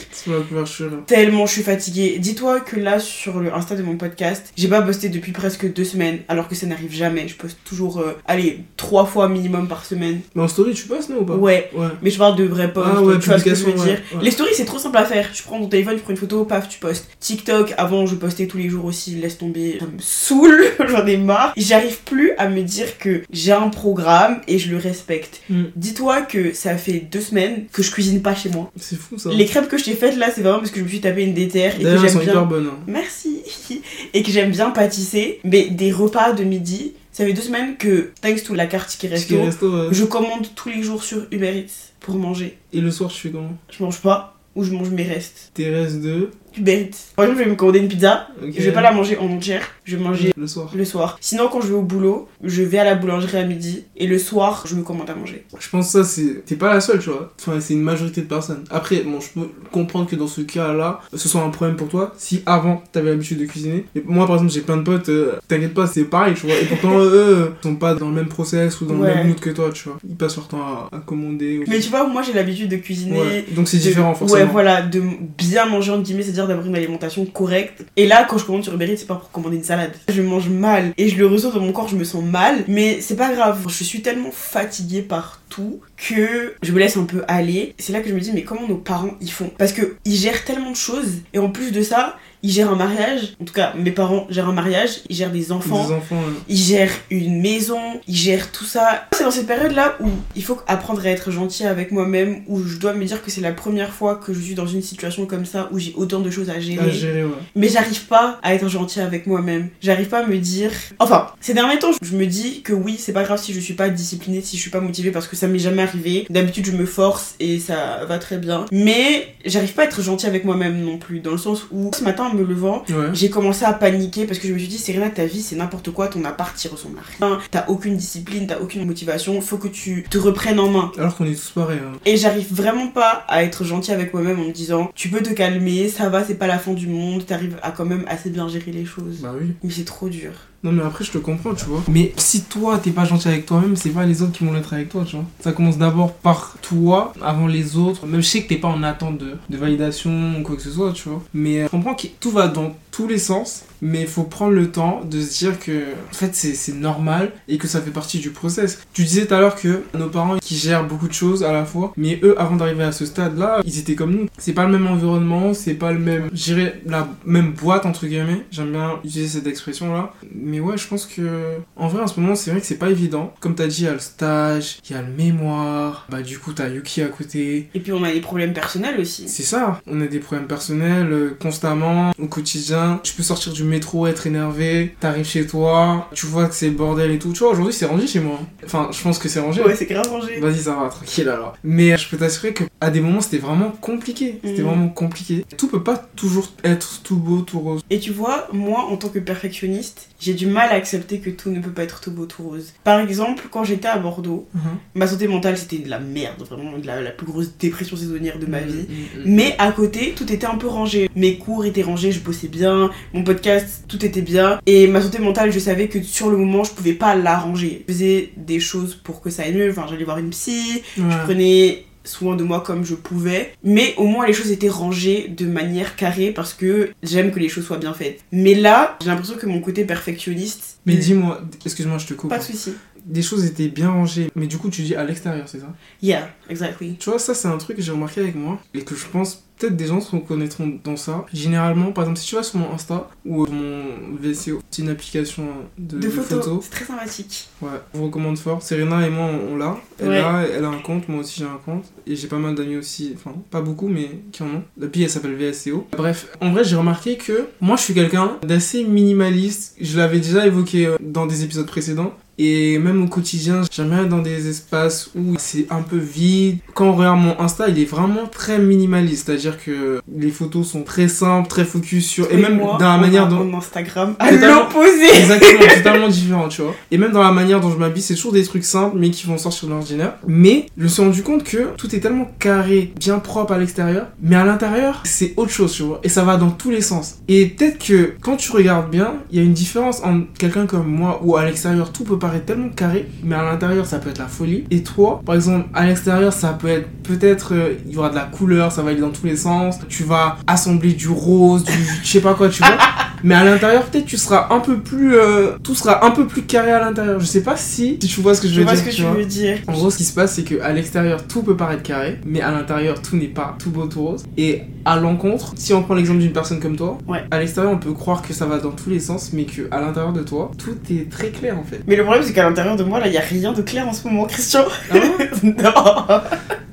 [1.06, 2.18] tellement je suis fatiguée.
[2.18, 5.84] Dis-toi que là, sur le Insta de mon podcast, j'ai pas posté depuis presque deux
[5.84, 7.28] semaines, alors que ça n'arrive jamais.
[7.28, 10.20] Je poste toujours, euh, allez, trois fois minimum par semaine.
[10.34, 11.34] Mais en story, tu passes, non ou pas?
[11.36, 11.70] Ouais.
[11.74, 11.86] Ouais.
[12.02, 13.84] Mais je parle de vrais posts, Ah ouais, tu vois ce que je veux publication,
[13.92, 14.00] dire.
[14.12, 14.24] ouais, ouais.
[14.24, 15.30] Les stories, c'est trop simple à faire.
[15.32, 17.08] Tu prends ton téléphone, tu prends une photo, paf, tu postes.
[17.20, 19.76] TikTok, avant, je postais tous les jours aussi, laisse tomber.
[19.80, 21.52] Ça me saoule, j'en ai marre.
[21.56, 25.40] J'arrive plus à me dire que j'ai un programme et je le respecte.
[25.50, 25.62] Mm.
[25.76, 28.70] Dis-toi que ça fait deux semaines que je cuisine pas chez moi.
[28.76, 29.30] C'est fou ça.
[29.32, 31.22] Les crêpes que je t'ai faites là, c'est vraiment parce que je me suis tapé
[31.24, 32.42] une déterre et que j'aime hyper bien.
[32.42, 32.66] bonnes.
[32.72, 32.78] hein.
[32.86, 33.42] Merci.
[34.14, 35.40] Et que j'aime bien pâtisser.
[35.44, 39.08] Mais des repas de midi, ça fait deux semaines que, thanks to la carte qui
[39.08, 39.88] Ticket resto, resto, ouais.
[39.90, 42.58] je commande tous les jours sur Uber Eats pour manger.
[42.74, 43.56] Et le soir, tu fais comment?
[43.70, 45.50] Je mange pas ou je mange mes restes.
[45.54, 46.30] Tes restes de.
[46.64, 47.12] Eats.
[47.16, 48.28] Par exemple, je vais me commander une pizza.
[48.42, 49.62] Je vais pas la manger en entière.
[49.84, 50.70] Je vais manger Le soir.
[50.74, 51.16] le soir.
[51.20, 53.84] Sinon, quand je vais au boulot, je vais à la boulangerie à midi.
[53.96, 55.44] Et le soir, je me commande à manger.
[55.58, 56.44] Je pense que ça, c'est.
[56.44, 57.32] T'es pas la seule, tu vois.
[57.40, 58.64] Enfin, c'est une majorité de personnes.
[58.70, 62.12] Après, bon, je peux comprendre que dans ce cas-là, ce soit un problème pour toi.
[62.16, 63.84] Si avant, t'avais l'habitude de cuisiner.
[63.94, 66.56] Et moi, par exemple, j'ai plein de potes, euh, t'inquiète pas, c'est pareil, tu vois.
[66.56, 69.08] Et pourtant, eux, euh, sont pas dans le même process ou dans Ouais.
[69.10, 69.98] le même mood que toi, tu vois.
[70.08, 71.58] Ils passent leur temps à, à commander.
[71.58, 73.18] ou- Mais tu vois, moi, j'ai l'habitude de cuisiner.
[73.20, 73.44] Ouais.
[73.54, 74.40] Donc c'est de- différent, forcément.
[74.40, 75.02] Ouais, voilà, de
[75.38, 77.84] bien manger entre guillemets, c'est-à-dire d'avoir une alimentation correcte.
[77.96, 79.92] Et là, quand je commande sur Uber c'est pas pour commander une salade.
[80.08, 82.64] Je mange mal et je le ressens dans mon corps, je me sens mal.
[82.68, 87.04] Mais c'est pas grave, je suis tellement fatiguée par tout que je me laisse un
[87.04, 87.74] peu aller.
[87.78, 89.50] C'est là que je me dis, mais comment nos parents ils font?
[89.58, 92.76] Parce que ils gèrent tellement de choses et en plus de ça, ils gèrent un
[92.76, 93.34] mariage.
[93.40, 95.86] En tout cas, mes parents gèrent un mariage, ils gèrent des enfants.
[95.86, 96.22] Des enfants.
[96.48, 99.06] Ils gèrent une maison, ils gèrent tout ça.
[99.12, 102.78] C'est dans cette période-là où il faut apprendre à être gentil avec moi-même, où je
[102.78, 105.46] dois me dire que c'est la première fois que je suis dans une situation comme
[105.46, 106.86] ça, où j'ai autant de choses à gérer.
[106.86, 107.30] à gérer, ouais.
[107.54, 109.68] Mais j'arrive pas à être gentil avec moi-même.
[109.80, 110.70] J'arrive pas à me dire.
[110.98, 113.74] Enfin, ces derniers temps, je me dis que oui, c'est pas grave si je suis
[113.74, 116.26] pas disciplinée, si je suis pas motivée, parce que ça m'est jamais arrivé.
[116.30, 118.66] D'habitude, je me force et ça va très bien.
[118.72, 122.04] Mais j'arrive pas à être gentil avec moi-même non plus, dans le sens où ce
[122.04, 123.08] matin, matin en me levant, Ouais.
[123.12, 125.90] j'ai commencé à paniquer parce que je me suis dit, Serena, ta vie, c'est n'importe
[125.90, 129.68] quoi, ton appart, il ressemble à rien, t'as aucune discipline, t'as aucune motivation, faut que
[129.68, 130.92] tu te reprennes en main.
[130.98, 131.78] Alors qu'on est tous pareils.
[131.84, 131.98] hein.
[132.04, 135.32] Et j'arrive vraiment pas à être gentil avec moi-même en me disant, tu peux te
[135.32, 138.48] calmer, ça va, c'est pas la fin du monde, t'arrives à quand même assez bien
[138.48, 139.18] gérer les choses.
[139.22, 139.52] Bah oui.
[139.62, 140.32] Mais c'est trop dur.
[140.64, 141.82] Non mais après je te comprends tu vois.
[141.88, 144.72] Mais si toi t'es pas gentil avec toi-même, c'est pas les autres qui vont l'être
[144.72, 145.24] avec toi tu vois.
[145.40, 148.06] Ça commence d'abord par toi avant les autres.
[148.06, 150.92] Même je sais que t'es pas en attente de, validation ou quoi que ce soit
[150.92, 151.22] tu vois.
[151.34, 153.64] Mais euh, je comprends que tout va dans tous les sens.
[153.82, 157.58] Mais il faut prendre le temps de se dire que en fait c'est normal et
[157.58, 158.80] que ça fait partie du process.
[158.94, 161.66] Tu disais tout à l'heure que nos parents qui gèrent beaucoup de choses à la
[161.66, 164.26] fois, mais eux avant d'arriver à ce stade là, ils étaient comme nous.
[164.38, 168.46] C'est pas le même environnement, c'est pas le même, dirais la même boîte entre guillemets.
[168.50, 170.14] J'aime bien utiliser cette expression là.
[170.34, 172.88] Mais ouais, je pense que en vrai en ce moment c'est vrai que c'est pas
[172.88, 173.34] évident.
[173.40, 176.06] Comme t'as dit, il y a le stage, il y a le mémoire.
[176.08, 177.68] Bah du coup t'as Yuki à côté.
[177.74, 179.28] Et puis on a des problèmes personnels aussi.
[179.28, 182.85] C'est ça, on a des problèmes personnels euh, constamment, au quotidien.
[183.02, 186.74] Tu peux sortir du métro, être énervé, t'arrives chez toi, tu vois que c'est le
[186.76, 187.32] bordel et tout.
[187.32, 188.38] Tu vois, aujourd'hui c'est rangé chez moi.
[188.64, 189.62] Enfin, je pense que c'est rangé.
[189.62, 190.38] Ouais, c'est grave rangé.
[190.40, 191.56] Vas-y, ça va, tranquille alors.
[191.64, 194.38] Mais euh, je peux t'assurer que à des moments c'était vraiment compliqué.
[194.44, 194.68] C'était Mhm.
[194.68, 195.44] vraiment compliqué.
[195.56, 197.80] Tout peut pas toujours être tout beau, tout rose.
[197.90, 201.50] Et tu vois, moi, en tant que perfectionniste, j'ai du mal à accepter que tout
[201.50, 202.72] ne peut pas être tout beau, tout rose.
[202.84, 204.46] Par exemple, quand j'étais à Bordeaux,
[204.94, 208.38] ma santé mentale, c'était de la merde, vraiment de la, la plus grosse dépression saisonnière
[208.38, 208.86] de ma Mhm, vie.
[208.88, 209.34] mhm, mhm.
[209.34, 211.08] Mais à côté, tout était un peu rangé.
[211.14, 212.75] Mes cours étaient rangés, je bossais bien,
[213.12, 214.60] mon podcast, tout était bien.
[214.66, 217.84] Et ma santé mentale, je savais que sur le moment, je pouvais pas l'arranger.
[217.88, 219.70] Je faisais des choses pour que ça aille mieux.
[219.70, 221.04] Enfin, j'allais voir une psy, Ouais.
[221.10, 223.52] je prenais soin de moi comme je pouvais.
[223.64, 227.48] Mais au moins, les choses étaient rangées de manière carrée parce que j'aime que les
[227.48, 228.20] choses soient bien faites.
[228.30, 230.78] Mais là, j'ai l'impression que mon côté perfectionniste.
[230.86, 232.30] Mais dis-moi, excuse-moi, je te coupe.
[232.30, 232.74] Pas de soucis.
[233.06, 235.72] Des choses étaient bien rangées, mais du coup tu dis à l'extérieur, c'est ça?
[236.02, 236.96] Yeah, exactly.
[236.98, 239.44] Tu vois, ça c'est un truc que j'ai remarqué avec moi et que je pense
[239.58, 241.24] peut-être des gens se reconnaîtront dans ça.
[241.32, 244.90] Généralement, par exemple, si tu vas sur mon Insta ou euh, mon VCO, c'est une
[244.90, 245.44] application
[245.78, 247.48] de, De photos, c'est très sympathique.
[247.62, 248.62] Ouais, je vous recommande fort.
[248.62, 249.78] Serena et moi, on l'a.
[249.98, 250.18] Elle, Ouais.
[250.18, 251.84] a, elle a un compte, moi aussi j'ai un compte.
[252.06, 254.62] Et j'ai pas mal d'amis aussi, enfin, pas beaucoup, mais qui en ont.
[254.78, 255.86] La elle s'appelle VSCO.
[255.96, 259.74] Bref, en vrai, j'ai remarqué que moi, je suis quelqu'un d'assez minimaliste.
[259.80, 262.12] Je l'avais déjà évoqué euh, dans des épisodes précédents.
[262.38, 266.58] Et même au quotidien, j'aime bien être dans des espaces où c'est un peu vide.
[266.74, 269.26] Quand on regarde mon Insta, il est vraiment très minimaliste.
[269.26, 272.30] C'est-à-dire que les photos sont très simples, très focus sur.
[272.30, 273.44] Et même moi, dans la on manière dont.
[273.44, 275.08] Mon Instagram à l'opposé.
[275.18, 276.74] Exactement, totalement différent, tu vois.
[276.90, 279.26] Et même dans la manière dont je m'habille, c'est toujours des trucs simples, mais qui
[279.26, 280.14] vont sortir de l'ordinaire.
[280.26, 284.08] Mais je me suis rendu compte que tout est tellement carré, bien propre à l'extérieur,
[284.20, 286.00] mais à l'intérieur, c'est autre chose, tu vois.
[286.02, 287.16] Et ça va dans tous les sens.
[287.28, 290.86] Et peut-être que quand tu regardes bien, il y a une différence entre quelqu'un comme
[290.86, 294.18] moi, où à l'extérieur, tout peut paraître tellement carré, mais à l'intérieur, ça peut être
[294.18, 294.64] la folie.
[294.70, 298.14] Et toi, par exemple, à l'extérieur, ça peut être peut-être, euh, il y aura de
[298.14, 299.78] la couleur, ça va aller dans tous les sens.
[299.88, 302.76] Tu vas assembler du rose, du je sais pas quoi, tu vois.
[303.24, 305.14] Mais à l'intérieur, peut-être tu seras un peu plus.
[305.16, 307.18] euh, tout sera un peu plus carré à l'intérieur.
[307.18, 308.82] Je sais pas si, si tu vois ce que je Je veux vois dire.
[308.82, 309.12] ce que tu tu vois.
[309.12, 309.58] veux dire.
[309.66, 312.42] En gros, ce qui se passe, c'est que à l'extérieur, tout peut paraître carré, mais
[312.42, 314.24] à l'intérieur, tout n'est pas tout beau, tout rose.
[314.36, 317.24] Et à l'encontre, si on prend l'exemple d'une personne comme toi, Ouais.
[317.30, 319.80] à l'extérieur, on peut croire que ça va dans tous les sens, mais que à
[319.80, 321.80] l'intérieur de toi, tout est très clair en fait.
[321.88, 323.88] Mais le problème, c'est qu'à l'intérieur de moi, là, il y a rien de clair
[323.88, 324.64] en ce moment, Christian.
[324.90, 324.94] Ah
[325.42, 326.20] non.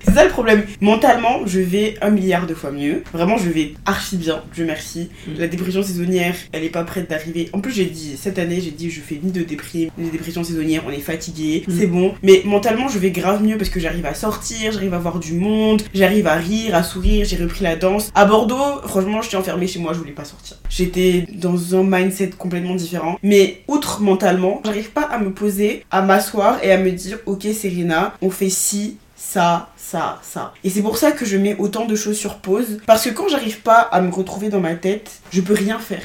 [0.06, 0.64] C'est ça le problème.
[0.82, 3.04] Mentalement, je vais un milliard de fois mieux.
[3.14, 4.44] Vraiment, je vais archi bien.
[4.54, 5.10] Je merci.
[5.28, 5.32] Mm.
[5.40, 7.50] La dépression saisonnière, elle est pas prête d'arriver.
[7.54, 10.12] En plus, j'ai dit, cette année, j'ai dit, je fais ni de déprime, ni de
[10.12, 10.84] dépression saisonnière.
[10.88, 11.64] On est fatigué.
[11.68, 11.74] Mm.
[11.80, 12.14] C'est bon.
[12.22, 15.34] Mais mentalement, je vais grave mieux parce que j'arrive à sortir, j'arrive à voir du
[15.34, 17.26] monde, j'arrive à rire, à sourire.
[17.26, 18.12] J'ai repris la danse.
[18.14, 20.58] À Bordeaux, franchement, j'étais enfermée chez moi, je voulais pas sortir.
[20.70, 23.18] J'étais dans un mindset complètement différent.
[23.24, 27.44] Mais outre mentalement, j'arrive pas à me poser, à m'asseoir et à me dire, ok,
[27.54, 30.54] Serena, on fait ci, ça, ça, ça.
[30.64, 32.80] Et c'est pour ça que je mets autant de choses sur pause.
[32.86, 36.02] Parce que quand j'arrive pas à me retrouver dans ma tête, je peux rien faire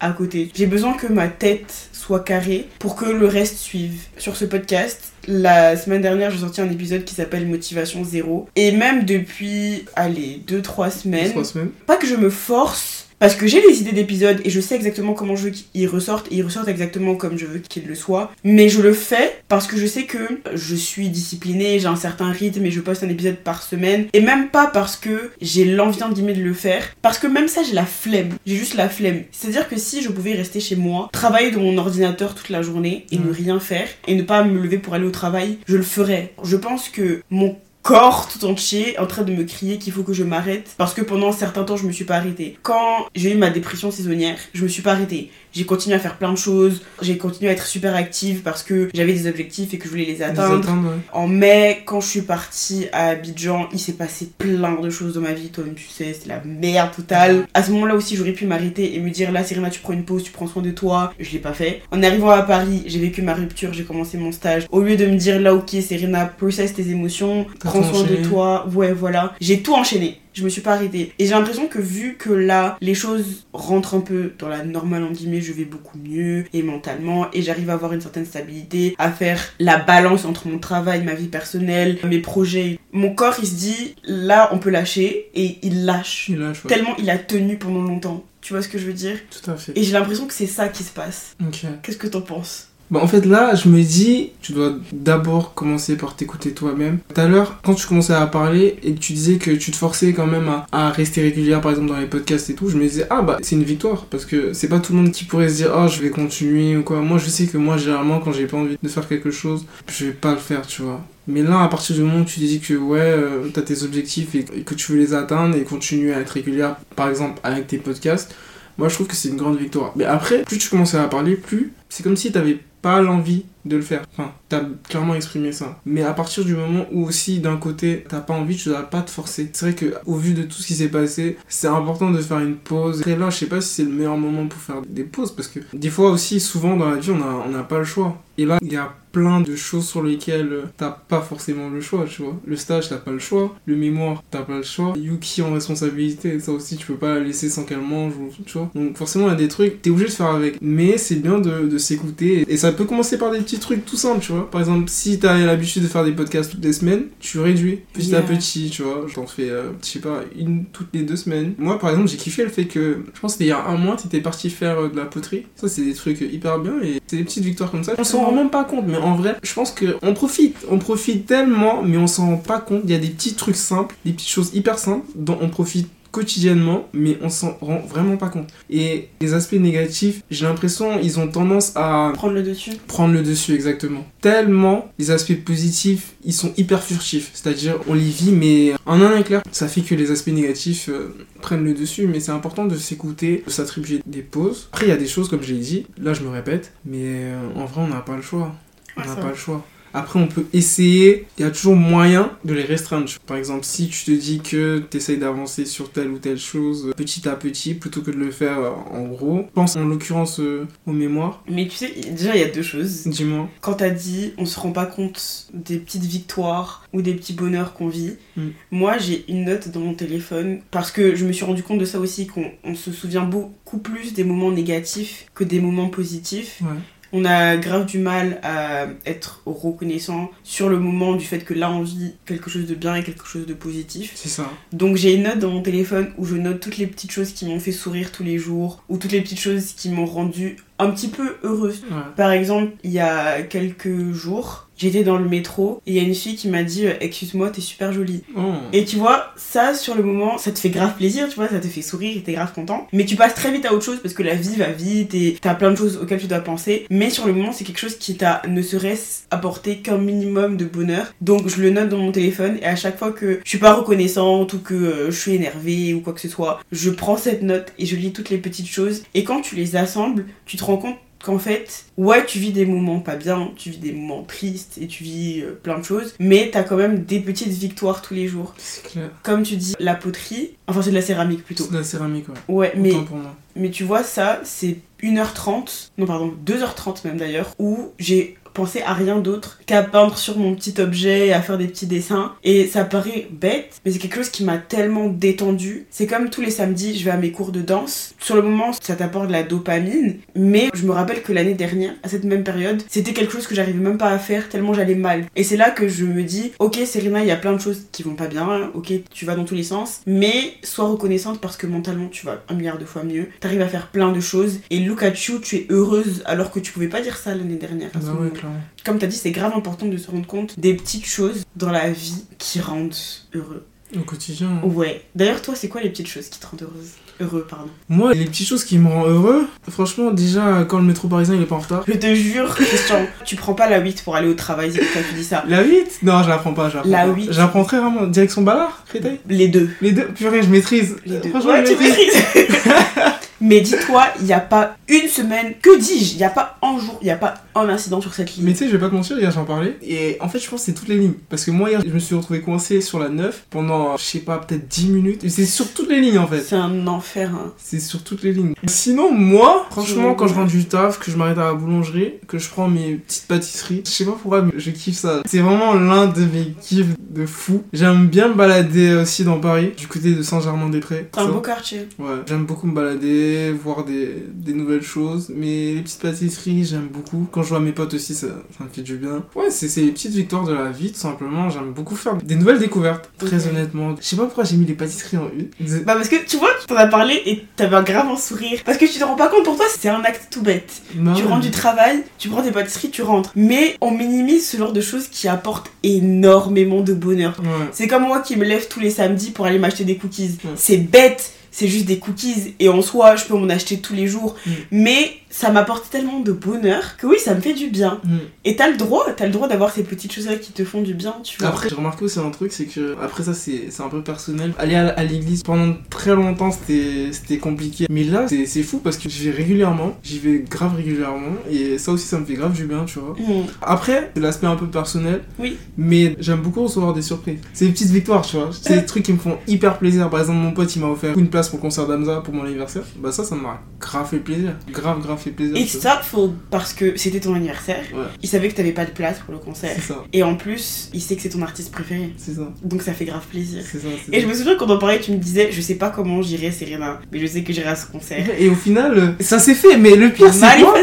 [0.00, 0.50] à côté.
[0.54, 4.02] J'ai besoin que ma tête soit carrée pour que le reste suive.
[4.18, 8.48] Sur ce podcast, la semaine dernière, j'ai sorti un épisode qui s'appelle Motivation Zéro.
[8.56, 11.70] Et même depuis, allez, 2-3 semaines, Trois semaines.
[11.86, 13.01] pas que je me force.
[13.22, 16.26] Parce que j'ai les idées d'épisodes et je sais exactement comment je veux qu'ils ressortent
[16.32, 18.32] et ils ressortent exactement comme je veux qu'ils le soient.
[18.42, 20.18] Mais je le fais parce que je sais que
[20.54, 24.06] je suis disciplinée, j'ai un certain rythme et je poste un épisode par semaine.
[24.12, 26.82] Et même pas parce que j'ai l'envie guillemets de le faire.
[27.00, 28.30] Parce que même ça, j'ai la flemme.
[28.44, 29.22] J'ai juste la flemme.
[29.30, 33.06] C'est-à-dire que si je pouvais rester chez moi, travailler dans mon ordinateur toute la journée
[33.12, 33.32] et ne Mm.
[33.32, 36.32] rien faire et ne pas me lever pour aller au travail, je le ferais.
[36.42, 40.12] Je pense que mon corps tout entier en train de me crier qu'il faut que
[40.12, 42.58] je m'arrête parce que pendant un certain temps je me suis pas arrêtée.
[42.62, 45.30] Quand j'ai eu ma dépression saisonnière, je me suis pas arrêtée.
[45.52, 48.88] J'ai continué à faire plein de choses, j'ai continué à être super active parce que
[48.94, 50.66] j'avais des objectifs et que je voulais les Les atteindre.
[50.68, 50.96] ouais.
[51.12, 55.20] En mai, quand je suis partie à Abidjan, il s'est passé plein de choses dans
[55.20, 55.48] ma vie.
[55.48, 57.46] Toi-même, tu sais, c'est la merde totale.
[57.54, 60.04] À ce moment-là aussi, j'aurais pu m'arrêter et me dire là, Serena, tu prends une
[60.04, 61.12] pause, tu prends soin de toi.
[61.18, 61.82] Je l'ai pas fait.
[61.90, 64.66] En arrivant à Paris, j'ai vécu ma rupture, j'ai commencé mon stage.
[64.70, 68.66] Au lieu de me dire là, ok, Serena, process tes émotions, prends soin de toi.
[68.74, 69.34] Ouais, voilà.
[69.40, 70.18] J'ai tout enchaîné.
[70.34, 71.12] Je me suis pas arrêtée.
[71.18, 75.04] Et j'ai l'impression que vu que là, les choses rentrent un peu dans la normale,
[75.04, 78.94] en guillemets, je vais beaucoup mieux et mentalement et j'arrive à avoir une certaine stabilité,
[78.98, 82.78] à faire la balance entre mon travail, ma vie personnelle, mes projets.
[82.92, 86.28] Mon corps, il se dit, là, on peut lâcher et il lâche.
[86.28, 86.68] Il lâche, ouais.
[86.68, 88.24] Tellement il a tenu pendant longtemps.
[88.40, 89.18] Tu vois ce que je veux dire?
[89.30, 89.72] Tout à fait.
[89.76, 91.36] Et j'ai l'impression que c'est ça qui se passe.
[91.40, 91.64] Ok.
[91.82, 92.71] Qu'est-ce que t'en penses?
[92.90, 96.98] Bah, en fait, là, je me dis, tu dois d'abord commencer par t'écouter toi-même.
[97.14, 99.76] Tout à l'heure, quand tu commençais à parler et que tu disais que tu te
[99.76, 102.82] forçais quand même à, rester régulière, par exemple, dans les podcasts et tout, je me
[102.82, 104.04] disais, ah bah, c'est une victoire.
[104.06, 106.76] Parce que c'est pas tout le monde qui pourrait se dire, oh, je vais continuer
[106.76, 107.00] ou quoi.
[107.00, 110.06] Moi, je sais que moi, généralement, quand j'ai pas envie de faire quelque chose, je
[110.06, 111.00] vais pas le faire, tu vois.
[111.28, 114.34] Mais là, à partir du moment où tu dis que ouais, euh, t'as tes objectifs
[114.34, 117.78] et que tu veux les atteindre et continuer à être régulière, par exemple, avec tes
[117.78, 118.34] podcasts,
[118.76, 119.92] moi, je trouve que c'est une grande victoire.
[119.96, 123.76] Mais après, plus tu commençais à parler, plus c'est comme si t'avais pas l'envie de
[123.76, 124.02] le faire.
[124.12, 125.80] Enfin, t'as clairement exprimé ça.
[125.84, 129.02] Mais à partir du moment où aussi, d'un côté, t'as pas envie, tu dois pas
[129.02, 129.50] te forcer.
[129.52, 132.40] C'est vrai que au vu de tout ce qui s'est passé, c'est important de faire
[132.40, 133.02] une pause.
[133.06, 135.48] Et là, je sais pas si c'est le meilleur moment pour faire des pauses, parce
[135.48, 138.20] que des fois aussi, souvent dans la vie, on a, on n'a pas le choix.
[138.38, 141.82] Et là, il y a plein de choses sur lesquelles euh, t'as pas forcément le
[141.82, 142.34] choix, tu vois.
[142.46, 143.54] Le stage, t'as pas le choix.
[143.66, 144.94] Le mémoire, t'as pas le choix.
[144.96, 148.14] Yuki en responsabilité, ça aussi, tu peux pas la laisser sans qu'elle mange,
[148.46, 148.70] tu vois.
[148.74, 150.58] Donc forcément, il y a des trucs, t'es obligé de faire avec.
[150.62, 152.46] Mais c'est bien de, de s'écouter.
[152.48, 154.50] Et ça peut commencer par des petits trucs tout simples, tu vois.
[154.50, 158.14] Par exemple, si t'as l'habitude de faire des podcasts toutes les semaines, tu réduis petit
[158.14, 159.06] à petit, tu vois.
[159.12, 161.54] J'en fais, euh, je sais pas, une toutes les deux semaines.
[161.58, 163.64] Moi, par exemple, j'ai kiffé le fait que, je pense que c'était il y a
[163.64, 165.46] un mois, t'étais parti faire euh, de la poterie.
[165.56, 167.94] Ça, c'est des trucs hyper bien et c'est des petites victoires comme ça.
[167.98, 170.56] On s'en rend même pas compte, mais en vrai, je pense que on profite.
[170.70, 172.82] On profite tellement, mais on s'en rend pas compte.
[172.84, 175.88] Il y a des petits trucs simples, des petites choses hyper simples dont on profite
[176.12, 178.48] quotidiennement, mais on s'en rend vraiment pas compte.
[178.70, 183.22] Et les aspects négatifs, j'ai l'impression, ils ont tendance à Prendre le dessus prendre le
[183.22, 184.06] dessus exactement.
[184.20, 187.30] Tellement les aspects positifs, ils sont hyper furtifs.
[187.34, 191.14] C'est-à-dire, on les vit, mais en un éclair, ça fait que les aspects négatifs euh,
[191.40, 192.06] prennent le dessus.
[192.06, 194.68] Mais c'est important de s'écouter, de s'attribuer des pauses.
[194.72, 197.40] Après, il y a des choses, comme j'ai dit, là je me répète, mais euh,
[197.56, 198.54] en vrai, on n'a pas le choix.
[198.96, 199.64] On n'a pas le choix.
[199.94, 203.08] Après, on peut essayer, il y a toujours moyen de les restreindre.
[203.26, 206.88] Par exemple, si tu te dis que tu essayes d'avancer sur telle ou telle chose
[206.88, 210.40] euh, petit à petit, plutôt que de le faire euh, en gros, pense en l'occurrence
[210.40, 211.42] euh, aux mémoires.
[211.48, 213.06] Mais tu sais, déjà, il y a deux choses.
[213.06, 213.48] Dis-moi.
[213.60, 217.74] Quand t'as dit on se rend pas compte des petites victoires ou des petits bonheurs
[217.74, 218.48] qu'on vit, Mm.
[218.70, 221.84] moi j'ai une note dans mon téléphone parce que je me suis rendu compte de
[221.84, 226.60] ça aussi qu'on on se souvient beaucoup plus des moments négatifs que des moments positifs.
[226.62, 226.78] Ouais.
[227.12, 231.70] On a grave du mal à être reconnaissant sur le moment du fait que là
[231.70, 234.12] on vit quelque chose de bien et quelque chose de positif.
[234.14, 234.50] C'est ça.
[234.72, 237.46] Donc j'ai une note dans mon téléphone où je note toutes les petites choses qui
[237.46, 240.90] m'ont fait sourire tous les jours ou toutes les petites choses qui m'ont rendu un
[240.90, 241.82] petit peu heureuse.
[241.90, 241.96] Ouais.
[242.16, 246.02] Par exemple, il y a quelques jours, j'étais dans le métro et il y a
[246.02, 248.22] une fille qui m'a dit euh, Excuse-moi, t'es super jolie.
[248.36, 248.54] Oh.
[248.72, 251.60] Et tu vois, ça sur le moment, ça te fait grave plaisir, tu vois, ça
[251.60, 252.86] te fait sourire et t'es grave content.
[252.92, 255.36] Mais tu passes très vite à autre chose parce que la vie va vite et
[255.40, 256.86] t'as plein de choses auxquelles tu dois penser.
[256.90, 260.64] Mais sur le moment, c'est quelque chose qui t'a ne serait-ce apporté qu'un minimum de
[260.64, 261.14] bonheur.
[261.20, 263.74] Donc je le note dans mon téléphone et à chaque fois que je suis pas
[263.74, 267.42] reconnaissante ou que euh, je suis énervée ou quoi que ce soit, je prends cette
[267.42, 269.04] note et je lis toutes les petites choses.
[269.14, 272.66] Et quand tu les assembles, tu te rends compte qu'en fait, ouais, tu vis des
[272.66, 276.14] moments pas bien, tu vis des moments tristes et tu vis euh, plein de choses,
[276.18, 278.54] mais t'as quand même des petites victoires tous les jours.
[278.58, 279.10] C'est clair.
[279.22, 281.64] Comme tu dis, la poterie, enfin c'est de la céramique plutôt.
[281.64, 282.54] C'est de la céramique, ouais.
[282.54, 283.34] Ouais, mais, Autant pour moi.
[283.56, 288.92] mais tu vois, ça, c'est 1h30, non pardon, 2h30 même d'ailleurs, où j'ai pensé à
[288.94, 292.32] rien d'autre qu'à peindre sur mon petit objet et à faire des petits dessins.
[292.44, 295.86] Et ça paraît bête, mais c'est quelque chose qui m'a tellement détendu.
[295.90, 298.14] C'est comme tous les samedis, je vais à mes cours de danse.
[298.18, 301.92] Sur le moment, ça t'apporte de la dopamine, mais je me rappelle que l'année dernière,
[302.02, 304.94] à cette même période, c'était quelque chose que j'arrivais même pas à faire tellement j'allais
[304.94, 305.24] mal.
[305.36, 307.86] Et c'est là que je me dis, ok Serena, il y a plein de choses
[307.92, 311.56] qui vont pas bien, ok tu vas dans tous les sens, mais sois reconnaissante parce
[311.56, 313.28] que mentalement tu vas un milliard de fois mieux.
[313.40, 316.60] T'arrives à faire plein de choses et look at you, tu es heureuse alors que
[316.60, 317.90] tu pouvais pas dire ça l'année dernière.
[318.00, 318.41] ce Bah.
[318.42, 318.60] Clairement.
[318.84, 321.90] Comme t'as dit, c'est grave important de se rendre compte des petites choses dans la
[321.90, 322.94] vie qui rendent
[323.34, 323.66] heureux.
[323.96, 324.48] Au quotidien.
[324.48, 324.66] hein.
[324.66, 325.04] Ouais.
[325.14, 326.92] D'ailleurs, toi, c'est quoi les petites choses qui te rendent heureuse?
[327.20, 327.68] Heureux, pardon.
[327.90, 331.42] Moi, les petites choses qui me rendent heureux, franchement, déjà, quand le métro parisien il
[331.42, 331.84] est pas en retard.
[331.86, 335.02] Je te jure, Christian, tu prends pas la 8 pour aller au travail, c'est pourquoi
[335.08, 335.44] tu dis ça.
[335.46, 337.12] La 8 Non, je la prends pas, je la prends La pas.
[337.12, 337.28] 8.
[337.32, 338.06] J'apprends très rarement.
[338.06, 339.20] Direction Ballard, Créteil?
[339.28, 339.68] Les deux.
[339.82, 340.96] Les deux, purée, je maîtrise.
[341.04, 341.28] Les deux.
[341.28, 342.14] Franchement, Ouais, je tu maîtrise.
[342.34, 342.62] maîtrises.
[343.42, 346.78] Mais dis-toi, il n'y a pas une semaine, que dis-je Il n'y a pas un
[346.78, 348.44] jour, il n'y a pas un incident sur cette ligne.
[348.46, 349.76] Mais tu sais, je vais pas te mentir, hier j'en parlais.
[349.82, 351.14] Et en fait, je pense que c'est toutes les lignes.
[351.28, 354.20] Parce que moi, hier, je me suis retrouvé coincé sur la 9 pendant, je sais
[354.20, 355.28] pas, peut-être 10 minutes.
[355.28, 356.40] C'est sur toutes les lignes en fait.
[356.40, 357.32] C'est un enfer.
[357.34, 357.52] Hein.
[357.58, 358.54] C'est sur toutes les lignes.
[358.66, 362.38] Sinon, moi, franchement, quand je rentre du taf, que je m'arrête à la boulangerie, que
[362.38, 365.22] je prends mes petites pâtisseries, je sais pas pourquoi, mais je kiffe ça.
[365.26, 367.64] C'est vraiment l'un de mes kiffs de fou.
[367.72, 371.10] J'aime bien me balader aussi dans Paris, du côté de Saint-Germain-des-Prés.
[371.12, 371.88] C'est un beau quartier.
[371.98, 375.30] Ouais, j'aime beaucoup me balader, voir des, des nouvelles choses.
[375.34, 377.26] Mais les petites pâtisseries, j'aime beaucoup.
[377.30, 379.24] Quand je vois mes potes aussi, ça, ça me fait du bien.
[379.34, 381.50] Ouais, c'est les petites victoires de la vie, tout simplement.
[381.50, 383.94] J'aime beaucoup faire des nouvelles découvertes, très honnêtement.
[384.00, 385.48] Je sais pas pourquoi j'ai mis les pâtisseries en une.
[385.84, 388.60] Bah parce que tu vois, t'en as parlé et t'avais un grave un sourire.
[388.64, 390.82] Parce que tu te rends pas compte, pour toi c'est un acte tout bête.
[391.16, 393.32] Tu rentres du travail, tu prends des pâtisseries, tu rentres.
[393.34, 397.34] Mais on minimise ce genre de choses qui apportent énormément de bonheur.
[397.40, 397.68] Ouais.
[397.72, 400.38] C'est comme moi qui me lève tous les samedis pour aller m'acheter des cookies.
[400.44, 400.50] Ouais.
[400.56, 402.54] C'est bête, c'est juste des cookies.
[402.58, 404.34] Et en soi, je peux m'en acheter tous les jours.
[404.44, 404.50] Mm.
[404.72, 408.00] Mais ça m'apporte tellement de bonheur que oui, ça me fait du bien.
[408.04, 408.16] Mm.
[408.44, 410.92] Et t'as le droit, t'as le droit d'avoir ces petites choses-là qui te font du
[410.94, 411.48] bien, tu vois.
[411.48, 414.52] Après, j'ai remarqué aussi un truc, c'est que, après ça, c'est un peu personnel.
[414.58, 417.86] Aller à, à l'église pendant très longtemps, c'était compliqué.
[417.90, 421.78] Mais là, c'est c'est fou parce que j'y vais régulièrement, j'y vais grave régulièrement, et
[421.78, 423.14] ça aussi, ça me fait grave du bien, tu vois.
[423.18, 423.46] Mm.
[423.62, 425.56] Après, c'est l'aspect un peu personnel, Oui.
[425.78, 427.38] mais j'aime beaucoup recevoir des surprises.
[427.54, 428.50] C'est des petites victoires, tu vois.
[428.52, 430.10] C'est des trucs qui me font hyper plaisir.
[430.10, 432.44] Par exemple, mon pote, il m'a offert une place pour le concert d'Amza pour mon
[432.44, 432.82] anniversaire.
[432.98, 434.54] Bah, ça, ça m'a grave fait plaisir.
[434.70, 435.56] Grave, grave fait plaisir.
[435.56, 437.82] It's thoughtful parce que c'était ton anniversaire.
[437.94, 438.04] Ouais.
[438.22, 439.76] Il savait que t'avais pas de place pour le concert.
[439.80, 442.12] Ça, Et en plus, il sait que c'est ton artiste préféré.
[442.16, 443.62] c'est ça, Donc ça fait grave plaisir.
[443.70, 443.88] c'est ça.
[444.12, 444.22] Et ça.
[444.22, 447.00] je me souviens quand on parlait, tu me disais, je sais pas comment j'irai Serena,
[447.10, 448.26] mais je sais que j'irai à ce concert.
[448.38, 450.74] Et au final, ça s'est fait, mais le pire, c'est quoi?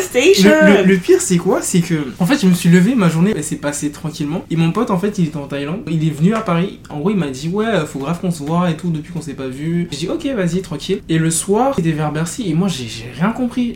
[0.43, 1.61] Le, le- le pire c'est quoi?
[1.61, 4.55] C'est que en fait je me suis levé, ma journée elle s'est passée tranquillement et
[4.55, 7.09] mon pote en fait il était en Thaïlande, il est venu à Paris, en gros
[7.11, 9.47] il m'a dit ouais faut grave qu'on se voit et tout depuis qu'on s'est pas
[9.47, 9.87] vu.
[9.91, 12.87] J'ai dit ok vas-y tranquille et le soir il était vers Bercy et moi j'ai
[12.87, 13.75] j'ai rien compris.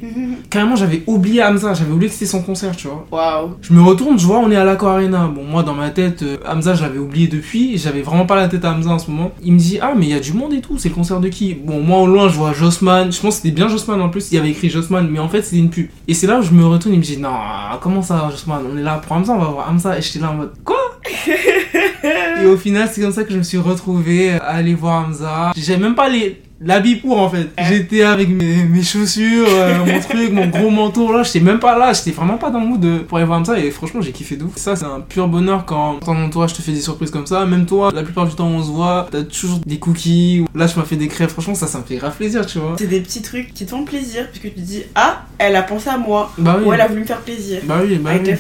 [0.54, 3.08] Carrément j'avais oublié Hamza, j'avais oublié que c'était son concert tu vois.
[3.10, 3.56] Waouh.
[3.64, 5.26] Je me retourne, je vois on est à l'Aqua Arena.
[5.26, 8.48] Bon moi dans ma tête euh, Hamza je l'avais oublié depuis, j'avais vraiment pas la
[8.48, 9.32] tête à Hamza en ce moment.
[9.42, 11.20] Il me dit ah mais il y a du monde et tout, c'est le concert
[11.20, 11.56] de qui?
[11.56, 14.32] Bon moi au loin je vois Jossman, je pense que c'était bien Jossman en plus,
[14.32, 15.88] il y avait écrit Jossman mais en fait c'était une pub.
[16.08, 17.34] Et c'est là où je me retourne, il me dit non
[17.82, 20.30] comment ça Jossman, on est là pour Hamza, on va voir Hamza et j'étais là
[20.30, 20.78] en mode quoi?
[22.44, 25.52] Et au final c'est comme ça que je me suis retrouvé à aller voir Hamza.
[25.56, 27.48] J'avais même pas les l'habit pour en fait.
[27.68, 31.78] J'étais avec mes, mes chaussures, euh, mon truc, mon gros manteau là, j'étais même pas
[31.78, 34.12] là, j'étais vraiment pas dans le mood de- pour aller voir Hamza et franchement j'ai
[34.12, 34.52] kiffé de ouf.
[34.56, 37.46] Ça c'est un pur bonheur quand ton entourage te fait des surprises comme ça.
[37.46, 40.46] Même toi, la plupart du temps on se voit, t'as toujours des cookies.
[40.56, 42.76] Là je m'as fait des crêpes, franchement ça ça me fait grave plaisir tu vois.
[42.78, 45.64] C'est des petits trucs qui te font plaisir, puisque tu te dis, ah, elle a
[45.64, 46.66] pensé à moi, Bah oui.
[46.66, 47.60] ou elle a voulu me faire plaisir.
[47.66, 48.32] Bah oui, bah oui.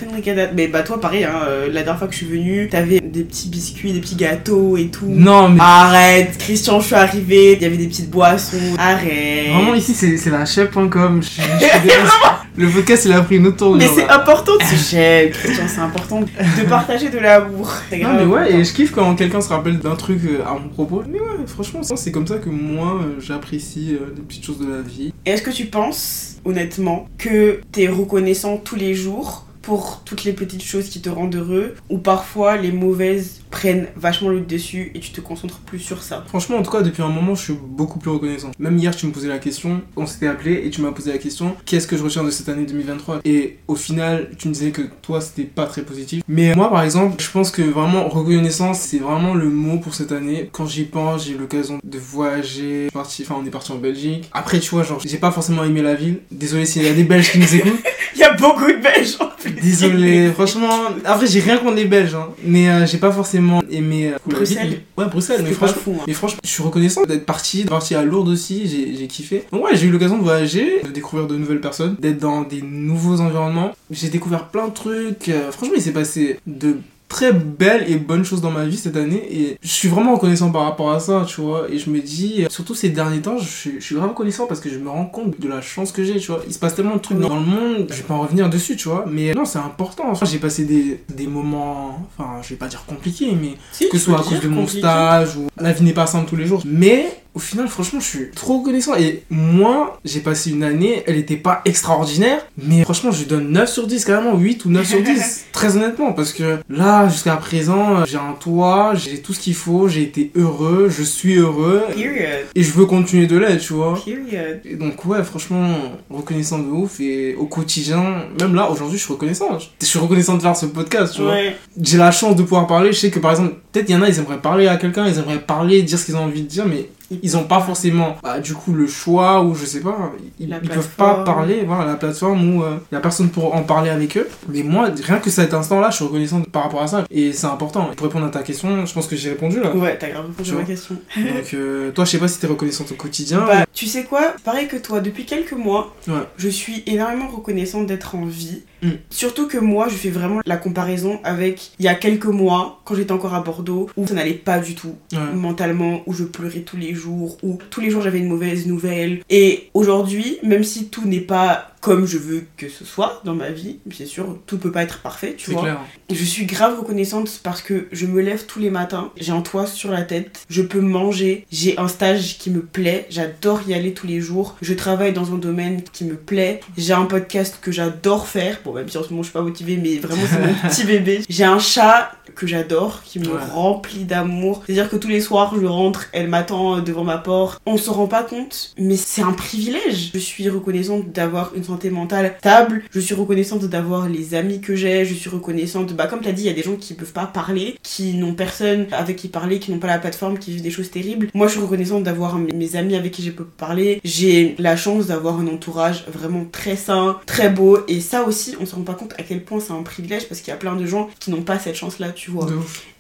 [0.56, 3.24] Mais bah toi pareil, hein, euh, la dernière fois que je suis venue, t'avais des
[3.24, 5.06] petits biscuits, des petits gâteaux et tout.
[5.08, 8.58] Non mais Arrête, Christian, je suis arrivée, il y avait des petites boissons.
[8.78, 9.50] Arrête.
[9.50, 11.22] Vraiment ici c'est la chef.com.
[11.22, 11.42] Je.
[12.56, 13.80] Le podcast il a pris une autre tournure.
[13.80, 17.72] Mais c'est important de se j'aime, Christian, c'est important de partager de l'amour.
[18.04, 20.68] Non mais ouais, et je kiffe quand quelqu'un se rappelle d'un truc euh, à mon
[20.70, 21.04] propos.
[21.08, 24.68] Mais ouais, franchement, c'est comme ça que moi euh, j'apprécie euh, les petites choses de
[24.72, 25.14] la vie.
[25.26, 30.64] Est-ce que tu penses, honnêtement, que t'es reconnaissant tous les jours pour toutes les petites
[30.64, 35.12] choses qui te rendent heureux ou parfois les mauvaises prennent vachement le dessus et tu
[35.12, 37.98] te concentres plus sur ça Franchement, en tout cas, depuis un moment, je suis beaucoup
[37.98, 38.52] plus reconnaissant.
[38.60, 41.18] Même hier, tu me posais la question, on s'était appelé et tu m'as posé la
[41.18, 44.72] question qu'est-ce que je retiens de cette année 2023 Et au final, tu me disais
[44.72, 46.24] que toi, c'était pas très positif.
[46.28, 50.12] Mais moi, par exemple, je pense que vraiment, reconnaissance, c'est vraiment le mot pour cette
[50.12, 50.50] année.
[50.52, 52.90] Quand j'y pense, j'ai eu l'occasion de voyager.
[52.92, 54.30] Parti, enfin, on est parti en Belgique.
[54.34, 56.20] Après, tu vois, genre, j'ai pas forcément aimé la ville.
[56.32, 57.82] Désolé s'il y a des Belges qui nous écoutent.
[58.16, 59.53] Il y a beaucoup de Belges en plus.
[59.62, 60.70] Désolé, franchement.
[61.06, 64.82] Après, j'ai rien contre les Belges, hein, mais euh, j'ai pas forcément aimé euh, Bruxelles.
[64.98, 65.42] Ouais, Bruxelles.
[65.44, 65.96] Mais franchement, fou.
[66.00, 66.04] hein.
[66.08, 69.44] mais franchement, je suis reconnaissant d'être parti, de partir à Lourdes aussi, j'ai j'ai kiffé.
[69.52, 72.62] Donc ouais, j'ai eu l'occasion de voyager, de découvrir de nouvelles personnes, d'être dans des
[72.62, 73.72] nouveaux environnements.
[73.92, 75.30] J'ai découvert plein de trucs.
[75.30, 76.78] euh, franchement, il s'est passé de
[77.14, 80.52] très belles et bonnes choses dans ma vie cette année et je suis vraiment reconnaissant
[80.52, 81.68] par rapport à ça, tu vois.
[81.70, 84.60] Et je me dis, surtout ces derniers temps, je suis, je suis vraiment reconnaissant parce
[84.60, 86.42] que je me rends compte de la chance que j'ai, tu vois.
[86.48, 88.76] Il se passe tellement de trucs dans le monde, je vais pas en revenir dessus,
[88.76, 89.06] tu vois.
[89.08, 90.06] Mais non, c'est important.
[90.10, 93.98] Enfin, j'ai passé des, des moments, enfin, je vais pas dire compliqués, mais Si, que
[94.00, 94.80] ce soit à cause de mon compliqué.
[94.80, 96.64] stage ou la vie n'est pas simple tous les jours.
[96.66, 98.96] Mais au final, franchement, je suis trop reconnaissant.
[98.96, 103.50] Et moi, j'ai passé une année, elle était pas extraordinaire, mais franchement, je lui donne
[103.52, 107.36] 9 sur 10, carrément 8 ou 9 sur 10, très honnêtement, parce que là, jusqu'à
[107.38, 111.84] présent, j'ai un toit, j'ai tout ce qu'il faut, j'ai été heureux, je suis heureux.
[111.96, 112.46] Period.
[112.56, 113.94] Et je veux continuer de l'être, tu vois.
[114.04, 114.62] Period.
[114.66, 115.68] Et donc ouais, franchement,
[116.10, 117.00] reconnaissant de ouf.
[117.00, 119.58] Et au quotidien, même là, aujourd'hui, je suis reconnaissant.
[119.80, 121.56] Je suis reconnaissant de faire ce podcast, tu vois Ouais.
[121.82, 122.92] j'ai la chance de pouvoir parler.
[122.94, 125.08] Je sais que par exemple, peut-être il y en a, ils aimeraient parler à quelqu'un,
[125.08, 128.18] ils aimeraient parler, dire ce qu'ils ont envie de dire, mais ils ont pas forcément
[128.24, 131.86] bah, du coup le choix ou je sais pas ils, ils peuvent pas parler voilà
[131.86, 134.28] la plateforme où il y a personne pour en parler avec eux.
[134.50, 137.04] Mais moi rien que cet instant là je suis reconnaissant par rapport à ça.
[137.12, 137.90] Et c'est important.
[137.96, 139.76] Pour répondre à ta question je pense que j'ai répondu là.
[139.76, 140.96] Ouais, t'as grave répondu à ma question.
[141.18, 144.34] donc euh, toi je sais pas si t'es reconnaissante au quotidien Bah, tu sais quoi?
[144.44, 146.14] Pareil que toi, depuis quelques mois, Ouais.
[146.38, 148.64] je suis énormément reconnaissante d'être en vie.
[148.84, 148.90] Mm.
[149.10, 152.96] Surtout que moi, je fais vraiment la comparaison avec il y a quelques mois, quand
[152.96, 155.20] j'étais encore à Bordeaux, où ça n'allait pas du tout Ouais.
[155.36, 159.22] mentalement, où je pleurais tous les jours, où tous les jours j'avais une mauvaise nouvelle.
[159.30, 163.50] Et aujourd'hui, même si tout n'est pas comme je veux que ce soit dans ma
[163.50, 165.62] vie, c'est sûr, tout peut pas être parfait, tu vois.
[165.64, 165.80] clair.
[166.10, 169.68] Je suis grave reconnaissante parce que je me lève tous les matins, j'ai un toit
[169.68, 173.94] sur la tête, je peux manger, j'ai un stage qui me plaît, j'adore y aller
[173.94, 177.74] tous les jours, je travaille dans un domaine qui me plaît, j'ai un podcast que
[177.74, 180.40] j'adore faire, bon même si en ce moment je suis pas motivée mais vraiment c'est
[180.40, 183.40] mon petit bébé, j'ai un chat que j'adore, qui me Ouais.
[183.52, 187.76] remplit d'amour, c'est-à-dire que tous les soirs je rentre, elle m'attend devant ma porte, on
[187.78, 192.36] se rend pas compte mais c'est un privilège, je suis reconnaissante d'avoir une santé mentale
[192.38, 196.32] stable, je suis reconnaissante d'avoir les amis que j'ai, je suis reconnaissante, bah comme t'as
[196.32, 199.28] dit, il y a des gens qui peuvent pas parler, qui n'ont personne avec qui
[199.28, 201.30] parler, qui n'ont pas la plateforme, qui vivent des choses terribles.
[201.34, 204.00] Moi, je suis reconnaissante d'avoir mes amis avec qui je peux parler.
[204.04, 208.68] J'ai la chance d'avoir un entourage vraiment très sain, très beau, et ça aussi, on
[208.68, 210.76] se rend pas compte à quel point c'est un privilège parce qu'il y a plein
[210.76, 212.48] de gens qui n'ont pas cette chance-là, tu vois.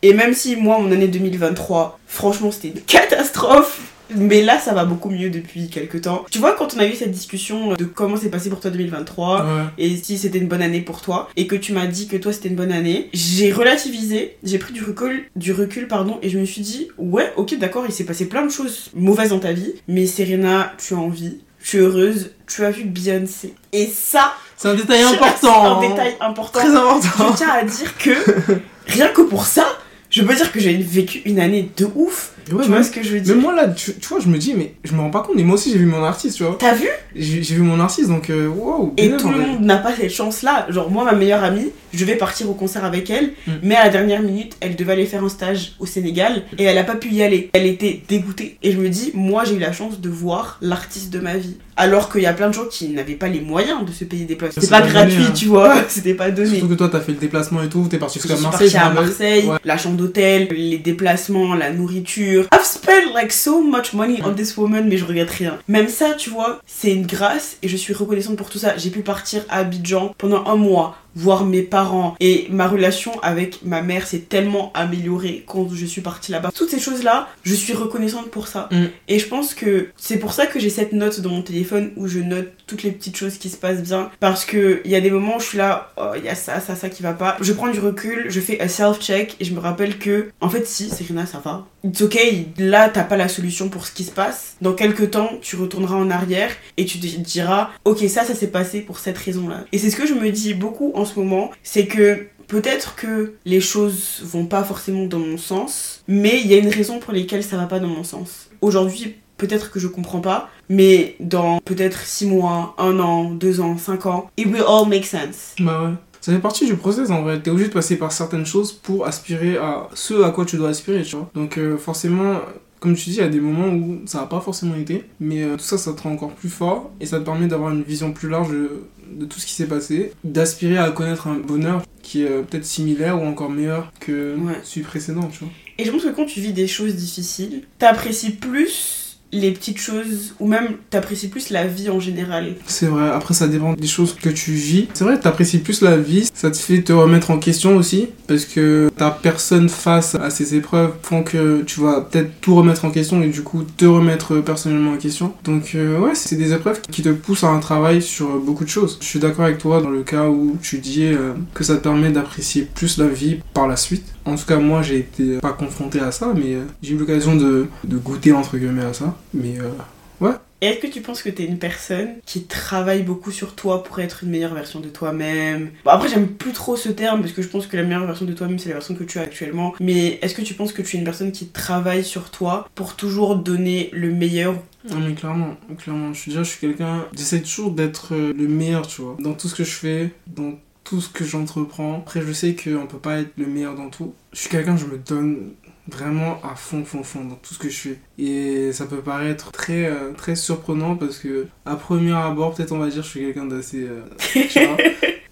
[0.01, 3.82] Et même si moi, mon année 2023, franchement, c'était une catastrophe.
[4.15, 6.25] Mais là, ça va beaucoup mieux depuis quelques temps.
[6.31, 9.43] Tu vois, quand on a eu cette discussion de comment c'est passé pour toi 2023,
[9.43, 9.63] Ouais.
[9.77, 12.31] et si c'était une bonne année pour toi et que tu m'as dit que toi
[12.33, 16.37] c'était une bonne année, j'ai relativisé, j'ai pris du recul, du recul pardon et je
[16.39, 19.53] me suis dit ouais, OK, d'accord, il s'est passé plein de choses mauvaises dans ta
[19.53, 23.53] vie, mais Serena, tu as envie, tu es heureuse, tu as vu Beyoncé.
[23.71, 25.89] Et ça, c'est un détail c'est important un hein.
[25.89, 26.59] détail important.
[26.59, 28.11] très important Je tiens à dire que
[28.87, 29.65] rien que pour ça,
[30.09, 32.32] je peux dire que j'ai vécu une année de ouf.
[32.51, 34.27] Ouais, tu vois ce que je veux dire mais moi là tu, tu vois je
[34.27, 36.37] me dis mais je me rends pas compte mais moi aussi j'ai vu mon artiste
[36.37, 36.87] tu vois T'as vu?
[37.15, 40.65] J'ai vu mon artiste donc euh, wow Et tout le monde n'a pas cette chance-là.
[40.69, 43.51] Genre, moi, ma meilleure amie, je vais partir au concert avec elle, Mm.
[43.61, 46.77] mais à la dernière minute, elle devait aller faire un stage au Sénégal et elle
[46.79, 47.49] a pas pu y aller.
[47.53, 48.57] Elle était dégoûtée.
[48.63, 51.57] Et je me dis, moi, j'ai eu la chance de voir l'artiste de ma vie.
[51.75, 54.25] Alors qu'il y a plein de gens qui n'avaient pas les moyens de se payer
[54.25, 54.53] des places.
[54.55, 55.31] C'est C'était pas pas gratuit, donné, hein.
[55.35, 55.75] tu vois.
[55.87, 56.49] C'était pas donné.
[56.49, 58.89] surtout que toi t'as fait le déplacement et tout t'es parti jusqu'à Marseille partie à.
[58.93, 59.57] Marseille, Ouais.
[59.65, 62.32] la chambre d'hôtel, les déplacements, la nourriture.
[62.41, 65.59] I've spent like so much money on this woman, mais je regrette rien.
[65.67, 68.77] Même ça, tu vois, c'est une grâce et je suis reconnaissante pour tout ça.
[68.77, 73.63] J'ai pu partir à Abidjan pendant un mois, voir mes parents et ma relation avec
[73.63, 76.51] ma mère s'est tellement améliorée quand je suis partie là-bas.
[76.55, 78.69] Toutes ces choses-là, je suis reconnaissante pour ça.
[78.71, 78.85] Mm.
[79.07, 82.07] Et je pense que c'est pour ça que j'ai cette note dans mon téléphone où
[82.07, 84.09] je note toutes les petites choses qui se passent bien.
[84.19, 86.35] Parce que il y a des moments où je suis là, oh, il y a
[86.35, 87.37] ça, ça, ça qui va pas.
[87.41, 90.65] Je prends du recul, je fais un self-check et je me rappelle que, en fait,
[90.67, 91.67] si, Serena, ça va.
[91.83, 94.55] It's okay, là, t'as pas la solution pour ce qui se passe.
[94.61, 98.47] Dans quelques temps, tu retourneras en arrière et tu te diras, ok, ça, ça s'est
[98.47, 99.65] passé pour cette raison-là.
[99.71, 103.61] Et c'est ce que je me dis beaucoup en moment, c'est que Peut-être que les
[103.61, 107.43] choses vont pas forcément dans mon sens, mais il y a une raison pour laquelle
[107.43, 108.49] ça va pas dans mon sens.
[108.61, 113.77] Aujourd'hui, peut-être que je comprends pas, mais dans peut-être 6 mois, 1 an, 2 ans,
[113.77, 115.55] 5 ans, it will all make sense.
[115.59, 115.93] Bah ouais.
[116.21, 117.41] Ça fait partie du process en vrai.
[117.41, 120.69] T'es obligé de passer par certaines choses pour aspirer à ce à quoi tu dois
[120.69, 121.29] aspirer, tu vois.
[121.35, 122.39] Donc euh, forcément,
[122.83, 125.41] comme tu dis, il y a des moments où ça n'a pas forcément été, mais
[125.41, 127.81] euh, tout ça, ça te rend encore plus fort et ça te permet d'avoir une
[127.81, 132.23] vision plus large de, tout ce qui s'est passé, d'aspirer à connaître un bonheur qui
[132.23, 134.59] est euh, peut-être similaire ou encore meilleur que Ouais.
[134.65, 135.49] celui précédent, tu vois.
[135.77, 139.02] Et je pense que quand tu vis des choses difficiles, t'apprécies plus
[139.33, 142.55] les petites choses, ou même t'apprécies plus la vie en général.
[142.65, 144.87] C'est vrai, après ça dépend des choses que tu vis.
[144.93, 148.45] C'est vrai, t'apprécies plus la vie, ça te fait te remettre en question aussi, parce
[148.45, 152.91] que ta personne face à ces épreuves font que tu vas peut-être tout remettre en
[152.91, 155.33] question et du coup te remettre personnellement en question.
[155.43, 158.69] Donc euh, ouais, c'est des épreuves qui te poussent à un travail sur beaucoup de
[158.69, 158.97] choses.
[159.01, 161.81] Je suis d'accord avec toi dans le cas où tu dis euh, que ça te
[161.81, 164.05] permet d'apprécier plus la vie par la suite.
[164.25, 167.35] En tout cas, moi j'ai été pas confronté à ça, mais euh, j'ai eu l'occasion
[167.35, 169.15] de, de goûter entre guillemets à ça.
[169.33, 170.31] Mais euh,
[170.61, 173.99] Et est-ce que tu penses que t'es une personne qui travaille beaucoup sur toi pour
[173.99, 175.71] être une meilleure version de toi-même?
[175.83, 178.25] Bon, après, j'aime plus trop ce terme parce que je pense que la meilleure version
[178.25, 179.73] de toi-même, c'est la version que tu as actuellement.
[179.81, 182.95] Mais est-ce que tu penses que tu es une personne qui travaille sur toi pour
[182.95, 184.55] toujours donner le meilleur?
[184.89, 188.47] Non mais clairement, clairement, je suis déjà je suis quelqu'un, j'essaie toujours d'être euh, le
[188.49, 191.99] meilleur, tu vois, dans tout ce que je fais, dans tout ce que j'entreprends.
[191.99, 194.13] Après je sais qu'on peut pas être le meilleur dans tout.
[194.31, 195.53] Je suis quelqu'un, je me donne
[195.87, 197.99] vraiment à fond, fond, fond dans tout ce que je fais.
[198.19, 202.77] Et ça peut paraître très, euh, très surprenant parce que à premier abord, peut-être on
[202.77, 204.01] va dire, je suis quelqu'un d'assez, euh,
[204.49, 204.77] tu vois.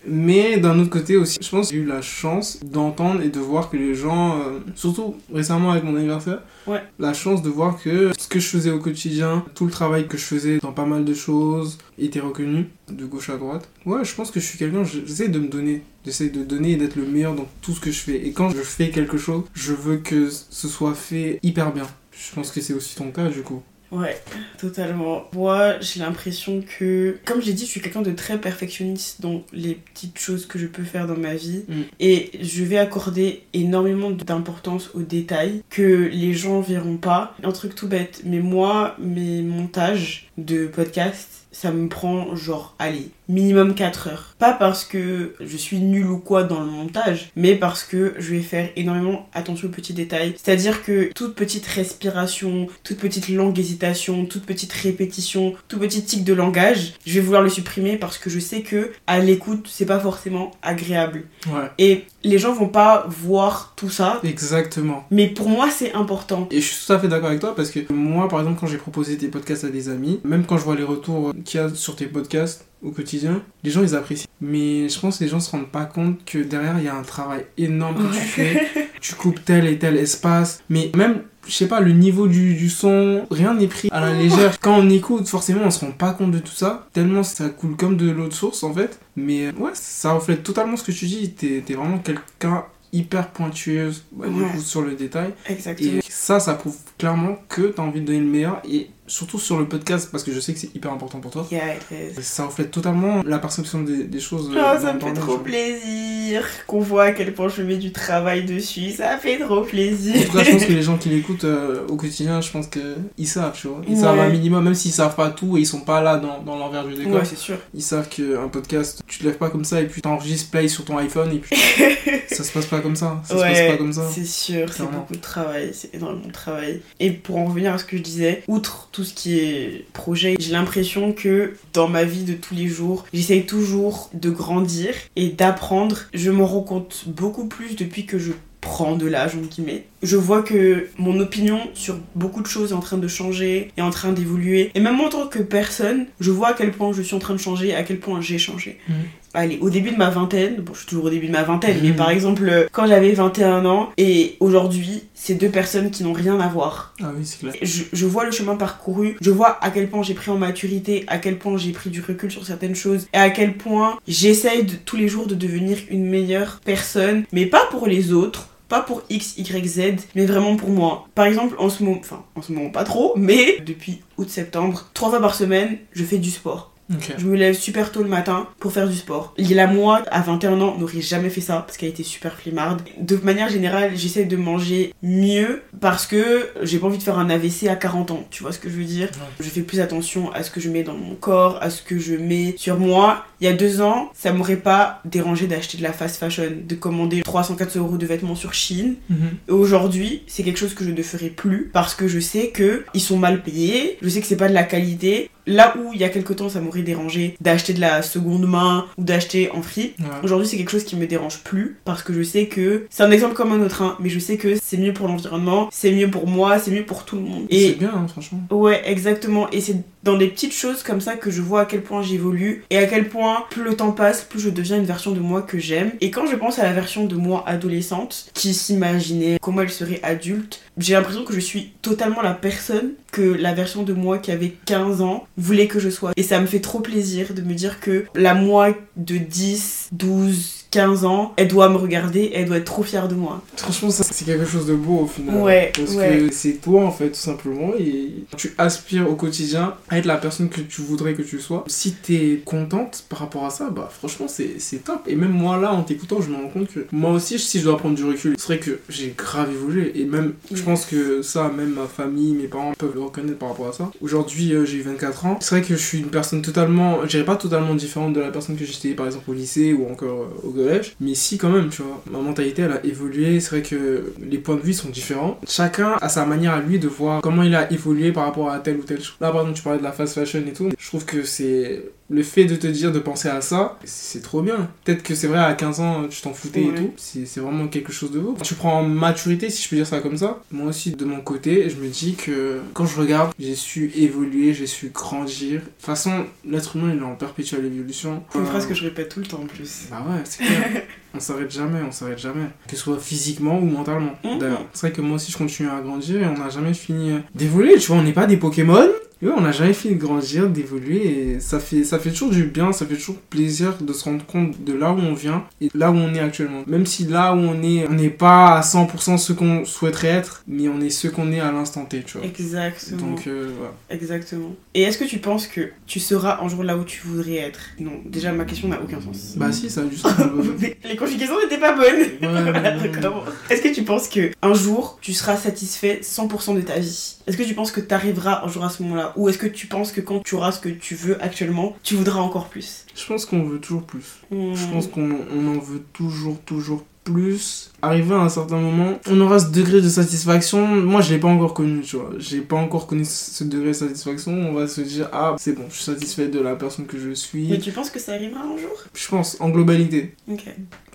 [0.08, 3.40] Mais d'un autre côté aussi, je pense que j'ai eu la chance d'entendre et de
[3.40, 6.82] voir que les gens, euh, surtout récemment avec mon anniversaire, Ouais.
[6.98, 10.18] la chance de voir que ce que je faisais au quotidien, tout le travail que
[10.18, 13.70] je faisais dans pas mal de choses était reconnu de gauche à droite.
[13.86, 16.76] Ouais, je pense que je suis quelqu'un, j'essaie de me donner, j'essaie de donner et
[16.78, 18.26] d'être le meilleur dans tout ce que je fais.
[18.28, 21.88] Et quand je fais quelque chose, je veux que ce soit fait hyper bien.
[22.30, 23.64] Je pense que c'est aussi ton cas du coup.
[23.92, 24.18] Ouais,
[24.58, 25.26] totalement.
[25.34, 29.76] Moi, j'ai l'impression que, comme j'ai dit, je suis quelqu'un de très perfectionniste dans les
[29.76, 31.66] petites choses que je peux faire dans ma vie.
[31.68, 31.82] Mm.
[32.00, 37.36] Et je vais accorder énormément d'importance aux détails que les gens verront pas.
[37.44, 43.10] Un truc tout bête, mais moi, mes montages de podcast, ça me prend genre, allez,
[43.28, 44.36] minimum 4 heures.
[44.40, 48.36] Pas parce que je suis nulle ou quoi dans le montage, mais parce que je
[48.36, 50.36] vais faire énormément attention aux petits détails.
[50.42, 56.24] C'est-à-dire que toute petite respiration, toute petite langue hésitation, toute petite répétition, tout petit tic
[56.24, 59.86] de langage, je vais vouloir le supprimer parce que je sais que à l'écoute, c'est
[59.86, 61.24] pas forcément agréable.
[61.48, 65.06] Ouais, Et les gens vont pas voir tout ça, exactement.
[65.12, 66.48] mais pour moi, c'est important.
[66.52, 68.68] Et je suis tout à fait d'accord avec toi parce que moi, par exemple, quand
[68.68, 71.64] j'ai proposé tes podcasts à des amis, même quand je vois les retours qu'il y
[71.64, 74.28] a sur tes podcasts au quotidien, les gens ils apprécient.
[74.40, 76.96] Mais je pense que les gens se rendent pas compte que derrière il y a
[76.96, 78.68] un travail énorme que tu fais.
[79.02, 80.62] Tu coupes tel et tel espace.
[80.70, 84.14] Mais même, je sais pas, le niveau du, du son, rien n'est pris à la
[84.14, 84.58] légère.
[84.60, 86.88] Quand on écoute, forcément, on se rend pas compte de tout ça.
[86.94, 89.00] Tellement ça coule comme de l'eau de source en fait.
[89.18, 91.32] Mais euh, ouais, ça reflète totalement ce que tu dis.
[91.32, 94.50] T'es t'es vraiment quelqu'un hyper pointueuse ouais, du Ouais.
[94.50, 95.34] coup, sur le détail.
[95.48, 95.92] Exactement.
[95.98, 99.40] Et ça, ça prouve clairement que tu as envie de donner le meilleur, et surtout
[99.40, 101.46] sur le podcast, parce que je sais que c'est hyper important pour toi.
[101.52, 101.76] Yeah.
[102.22, 104.50] Ça reflète totalement la perception des, des choses.
[104.56, 107.92] euh, Oh, ça me fait trop plaisir qu'on voit à quel point je mets du
[107.92, 108.92] travail dessus.
[108.92, 110.16] Ça fait trop plaisir.
[110.16, 112.68] En tout cas, je pense que les gens qui l'écoutent euh, au quotidien, je pense
[112.68, 113.82] qu'ils savent, tu vois.
[113.88, 114.02] Ils Ouais.
[114.02, 116.58] savent un minimum, même s'ils savent pas tout et ils sont pas là dans, dans
[116.58, 117.16] l'envers du décor.
[117.16, 117.58] Ouais, c'est sûr.
[117.74, 120.86] Ils savent qu'un podcast, tu te lèves pas comme ça et puis t'enregistres play sur
[120.86, 121.58] ton iPhone et puis
[122.32, 123.22] ça se passe pas comme ça.
[123.26, 124.08] Ça se passe pas comme ça.
[124.10, 126.82] C'est sûr, c'est beaucoup de travail, c'est énormément de travail.
[127.00, 130.36] Et pour en revenir à ce que je disais, outre tout ce qui est projet,
[130.40, 135.30] j'ai l'impression que dans ma vie de tous les jours, j'essaye toujours de grandir et
[135.30, 135.98] d'apprendre.
[136.14, 138.32] Je me rends compte beaucoup plus depuis que je
[138.62, 139.86] prends de l'âge, entre guillemets.
[140.04, 143.82] Je vois que mon opinion sur beaucoup de choses est en train de changer, est
[143.82, 144.72] en train d'évoluer.
[144.76, 147.34] Et même en tant que personne, je vois à quel point je suis en train
[147.34, 148.78] de changer, à quel point j'ai changé.
[148.88, 148.96] Mhm.
[149.34, 151.78] Allez, au début de ma vingtaine, bon, je suis toujours au début de ma vingtaine,
[151.82, 151.96] mais Mhm.
[151.96, 156.40] par exemple, euh, quand j'avais 21 ans et aujourd'hui, c'est deux personnes qui n'ont rien
[156.40, 156.94] à voir.
[157.02, 157.54] Ah oui, c'est clair.
[157.62, 161.06] Je, je vois le chemin parcouru, je vois à quel point j'ai pris en maturité,
[161.08, 164.64] à quel point j'ai pris du recul sur certaines choses, et à quel point j'essaye
[164.66, 168.48] de- tous les jours de devenir une meilleure personne, mais pas pour les autres.
[168.68, 169.82] Pas pour X, Y, Z,
[170.16, 171.06] mais vraiment pour moi.
[171.14, 175.10] Par exemple, en ce moment, enfin, en ce moment pas trop, mais depuis août-septembre, trois
[175.10, 176.71] fois par semaine, je fais du sport.
[177.18, 179.34] Je me lève super tôt le matin pour faire du sport.
[179.38, 182.82] Lila, moi, à 21 ans, n'aurait jamais fait ça parce qu'elle était super flemmarde.
[183.00, 187.30] De manière générale, j'essaie de manger mieux parce que j'ai pas envie de faire un
[187.30, 188.28] AVC à 40 ans.
[188.30, 189.10] Tu vois ce que je veux dire?
[189.40, 191.98] Je fais plus attention à ce que je mets dans mon corps, à ce que
[191.98, 193.26] je mets sur moi.
[193.40, 196.76] Il y a deux ans, ça m'aurait pas dérangé d'acheter de la fast fashion, de
[196.76, 198.96] commander 300-400 euros de vêtements sur Chine.
[199.10, 199.18] Mhm.
[199.50, 203.02] Aujourd'hui, c'est quelque chose que je ne ferai plus parce que je sais que ils
[203.02, 205.30] sont mal payés, je sais que c'est pas de la qualité.
[205.52, 208.86] Là où il y a quelque temps ça m'aurait dérangé d'acheter de la seconde main
[208.98, 210.06] ou d'acheter en free, Ouais.
[210.24, 213.12] aujourd'hui c'est quelque chose qui me dérange plus parce que je sais que c'est un
[213.12, 216.10] exemple comme un autre, hein, mais je sais que c'est mieux pour l'environnement, c'est mieux
[216.10, 217.46] pour moi, c'est mieux pour tout le monde.
[217.52, 218.42] C'est Et bien, hein, franchement.
[218.52, 219.50] Ouais, exactement.
[219.52, 222.64] Et c'est dans des petites choses comme ça que je vois à quel point j'évolue
[222.70, 225.42] et à quel point plus le temps passe, plus je deviens une version de moi
[225.42, 225.92] que j'aime.
[226.02, 230.00] Et quand je pense à la version de moi adolescente qui s'imaginait comment elle serait
[230.04, 234.32] adulte, j'ai l'impression que je suis totalement la personne que la version de moi qui
[234.32, 236.12] avait 15 ans voulait que je sois.
[236.16, 240.61] Et ça me fait trop plaisir de me dire que la moi de 10, 12,
[240.72, 243.42] 15 ans, elle doit me regarder, elle doit être trop fière de moi.
[243.58, 245.36] Franchement, ça, c'est quelque chose de beau au final.
[245.36, 246.28] Ouais, Parce ouais.
[246.30, 247.74] que c'est toi en fait, tout simplement.
[247.78, 251.66] Et tu aspires au quotidien à être la personne que tu voudrais que tu sois.
[251.68, 255.02] Si t'es contente par rapport à ça, bah franchement, c'est c'est top.
[255.08, 257.66] Et même moi là, en t'écoutant, je me rends compte que moi aussi, si je
[257.66, 259.92] dois prendre du recul, c'est vrai que j'ai grave évolué.
[260.00, 263.50] Et même, je pense que ça, même ma famille, mes parents peuvent le reconnaître par
[263.50, 263.92] rapport à ça.
[264.02, 265.38] Aujourd'hui, euh, j'ai 24 ans.
[265.42, 268.32] C'est vrai que je suis une personne totalement, je dirais pas totalement différente de la
[268.32, 270.52] personne que j'étais par exemple au lycée ou encore euh, au
[271.00, 272.02] Mais si, quand même, tu vois.
[272.12, 273.40] Ma mentalité, elle a évolué.
[273.40, 275.40] C'est vrai que les points de vue sont différents.
[275.48, 278.60] Chacun a sa manière à lui de voir comment il a évolué par rapport à
[278.60, 279.16] telle ou telle chose.
[279.22, 280.70] Là, par exemple, tu parlais de la fast fashion et tout.
[280.78, 284.42] Je trouve que c'est le fait de te dire de penser à ça, c'est trop
[284.42, 284.70] bien.
[284.84, 286.92] Peut-être que c'est vrai, à 15 ans, tu t'en foutais et tout.
[286.98, 288.36] C'est vraiment quelque chose de beau.
[288.44, 290.42] Tu prends en maturité, si je peux dire ça comme ça.
[290.52, 294.54] Moi aussi, de mon côté, je me dis que quand je regarde, j'ai su évoluer,
[294.54, 295.62] j'ai su grandir.
[295.62, 298.24] De toute façon, l'être humain, il est en perpétuelle évolution.
[298.34, 299.84] C'est une Euh, phrase que je répète tout le temps en plus.
[299.90, 300.44] Bah ouais, c'est
[301.14, 302.46] on s'arrête jamais, on s'arrête jamais.
[302.68, 304.14] Que ce soit physiquement ou mentalement.
[304.24, 304.40] Mhm.
[304.40, 307.12] D'ailleurs, c'est vrai que moi aussi, je continue à grandir et on n'a jamais fini
[307.12, 307.78] euh, d'évoluer.
[307.78, 308.88] Tu vois, on n'est pas des Pokémon.
[309.22, 312.32] Et ouais, on n'a jamais fini de grandir, d'évoluer et ça fait, ça fait toujours
[312.32, 315.44] du bien, ça fait toujours plaisir de se rendre compte de là où on vient
[315.62, 316.64] et là où on est actuellement.
[316.66, 320.44] Même si là où on est, on n'est pas à 100% ce qu'on souhaiterait être,
[320.48, 322.26] mais on est ce qu'on est à l'instant T, tu vois.
[322.26, 322.98] Exactement.
[322.98, 323.74] Donc, euh, voilà.
[323.90, 324.56] Exactement.
[324.74, 327.60] Et est-ce que tu penses que tu seras un jour là où tu voudrais être?
[327.80, 329.34] Non, déjà ma question n'a aucun sens.
[329.36, 329.84] Bah si, ça a.
[330.60, 331.86] Mais les conjugaisons n'étaient pas bonnes.
[331.86, 332.76] Ouais, Voilà.
[333.50, 337.18] Est-ce que tu penses que un jour tu seras satisfait 100% de ta vie?
[337.28, 339.48] Est-ce que tu penses que tu arriveras un jour à ce moment-là Ou est-ce que
[339.48, 342.86] tu penses que quand tu auras ce que tu veux actuellement, tu voudras encore plus
[342.96, 344.22] Je pense qu'on veut toujours plus.
[344.32, 344.54] Hmm.
[344.54, 347.72] Je pense qu'on on en veut toujours, toujours plus.
[347.82, 350.68] Arrivé à un certain moment, on aura ce degré de satisfaction.
[350.68, 352.12] Moi, je l'ai pas encore connu, tu vois.
[352.20, 354.32] J'ai pas encore connu ce degré de satisfaction.
[354.32, 357.10] On va se dire, ah, c'est bon, je suis satisfait de la personne que je
[357.10, 357.60] Mais suis.
[357.60, 358.72] tu penses que ça arrivera un jour?
[358.94, 360.16] Je pense, en globalité.
[360.30, 360.46] Ok.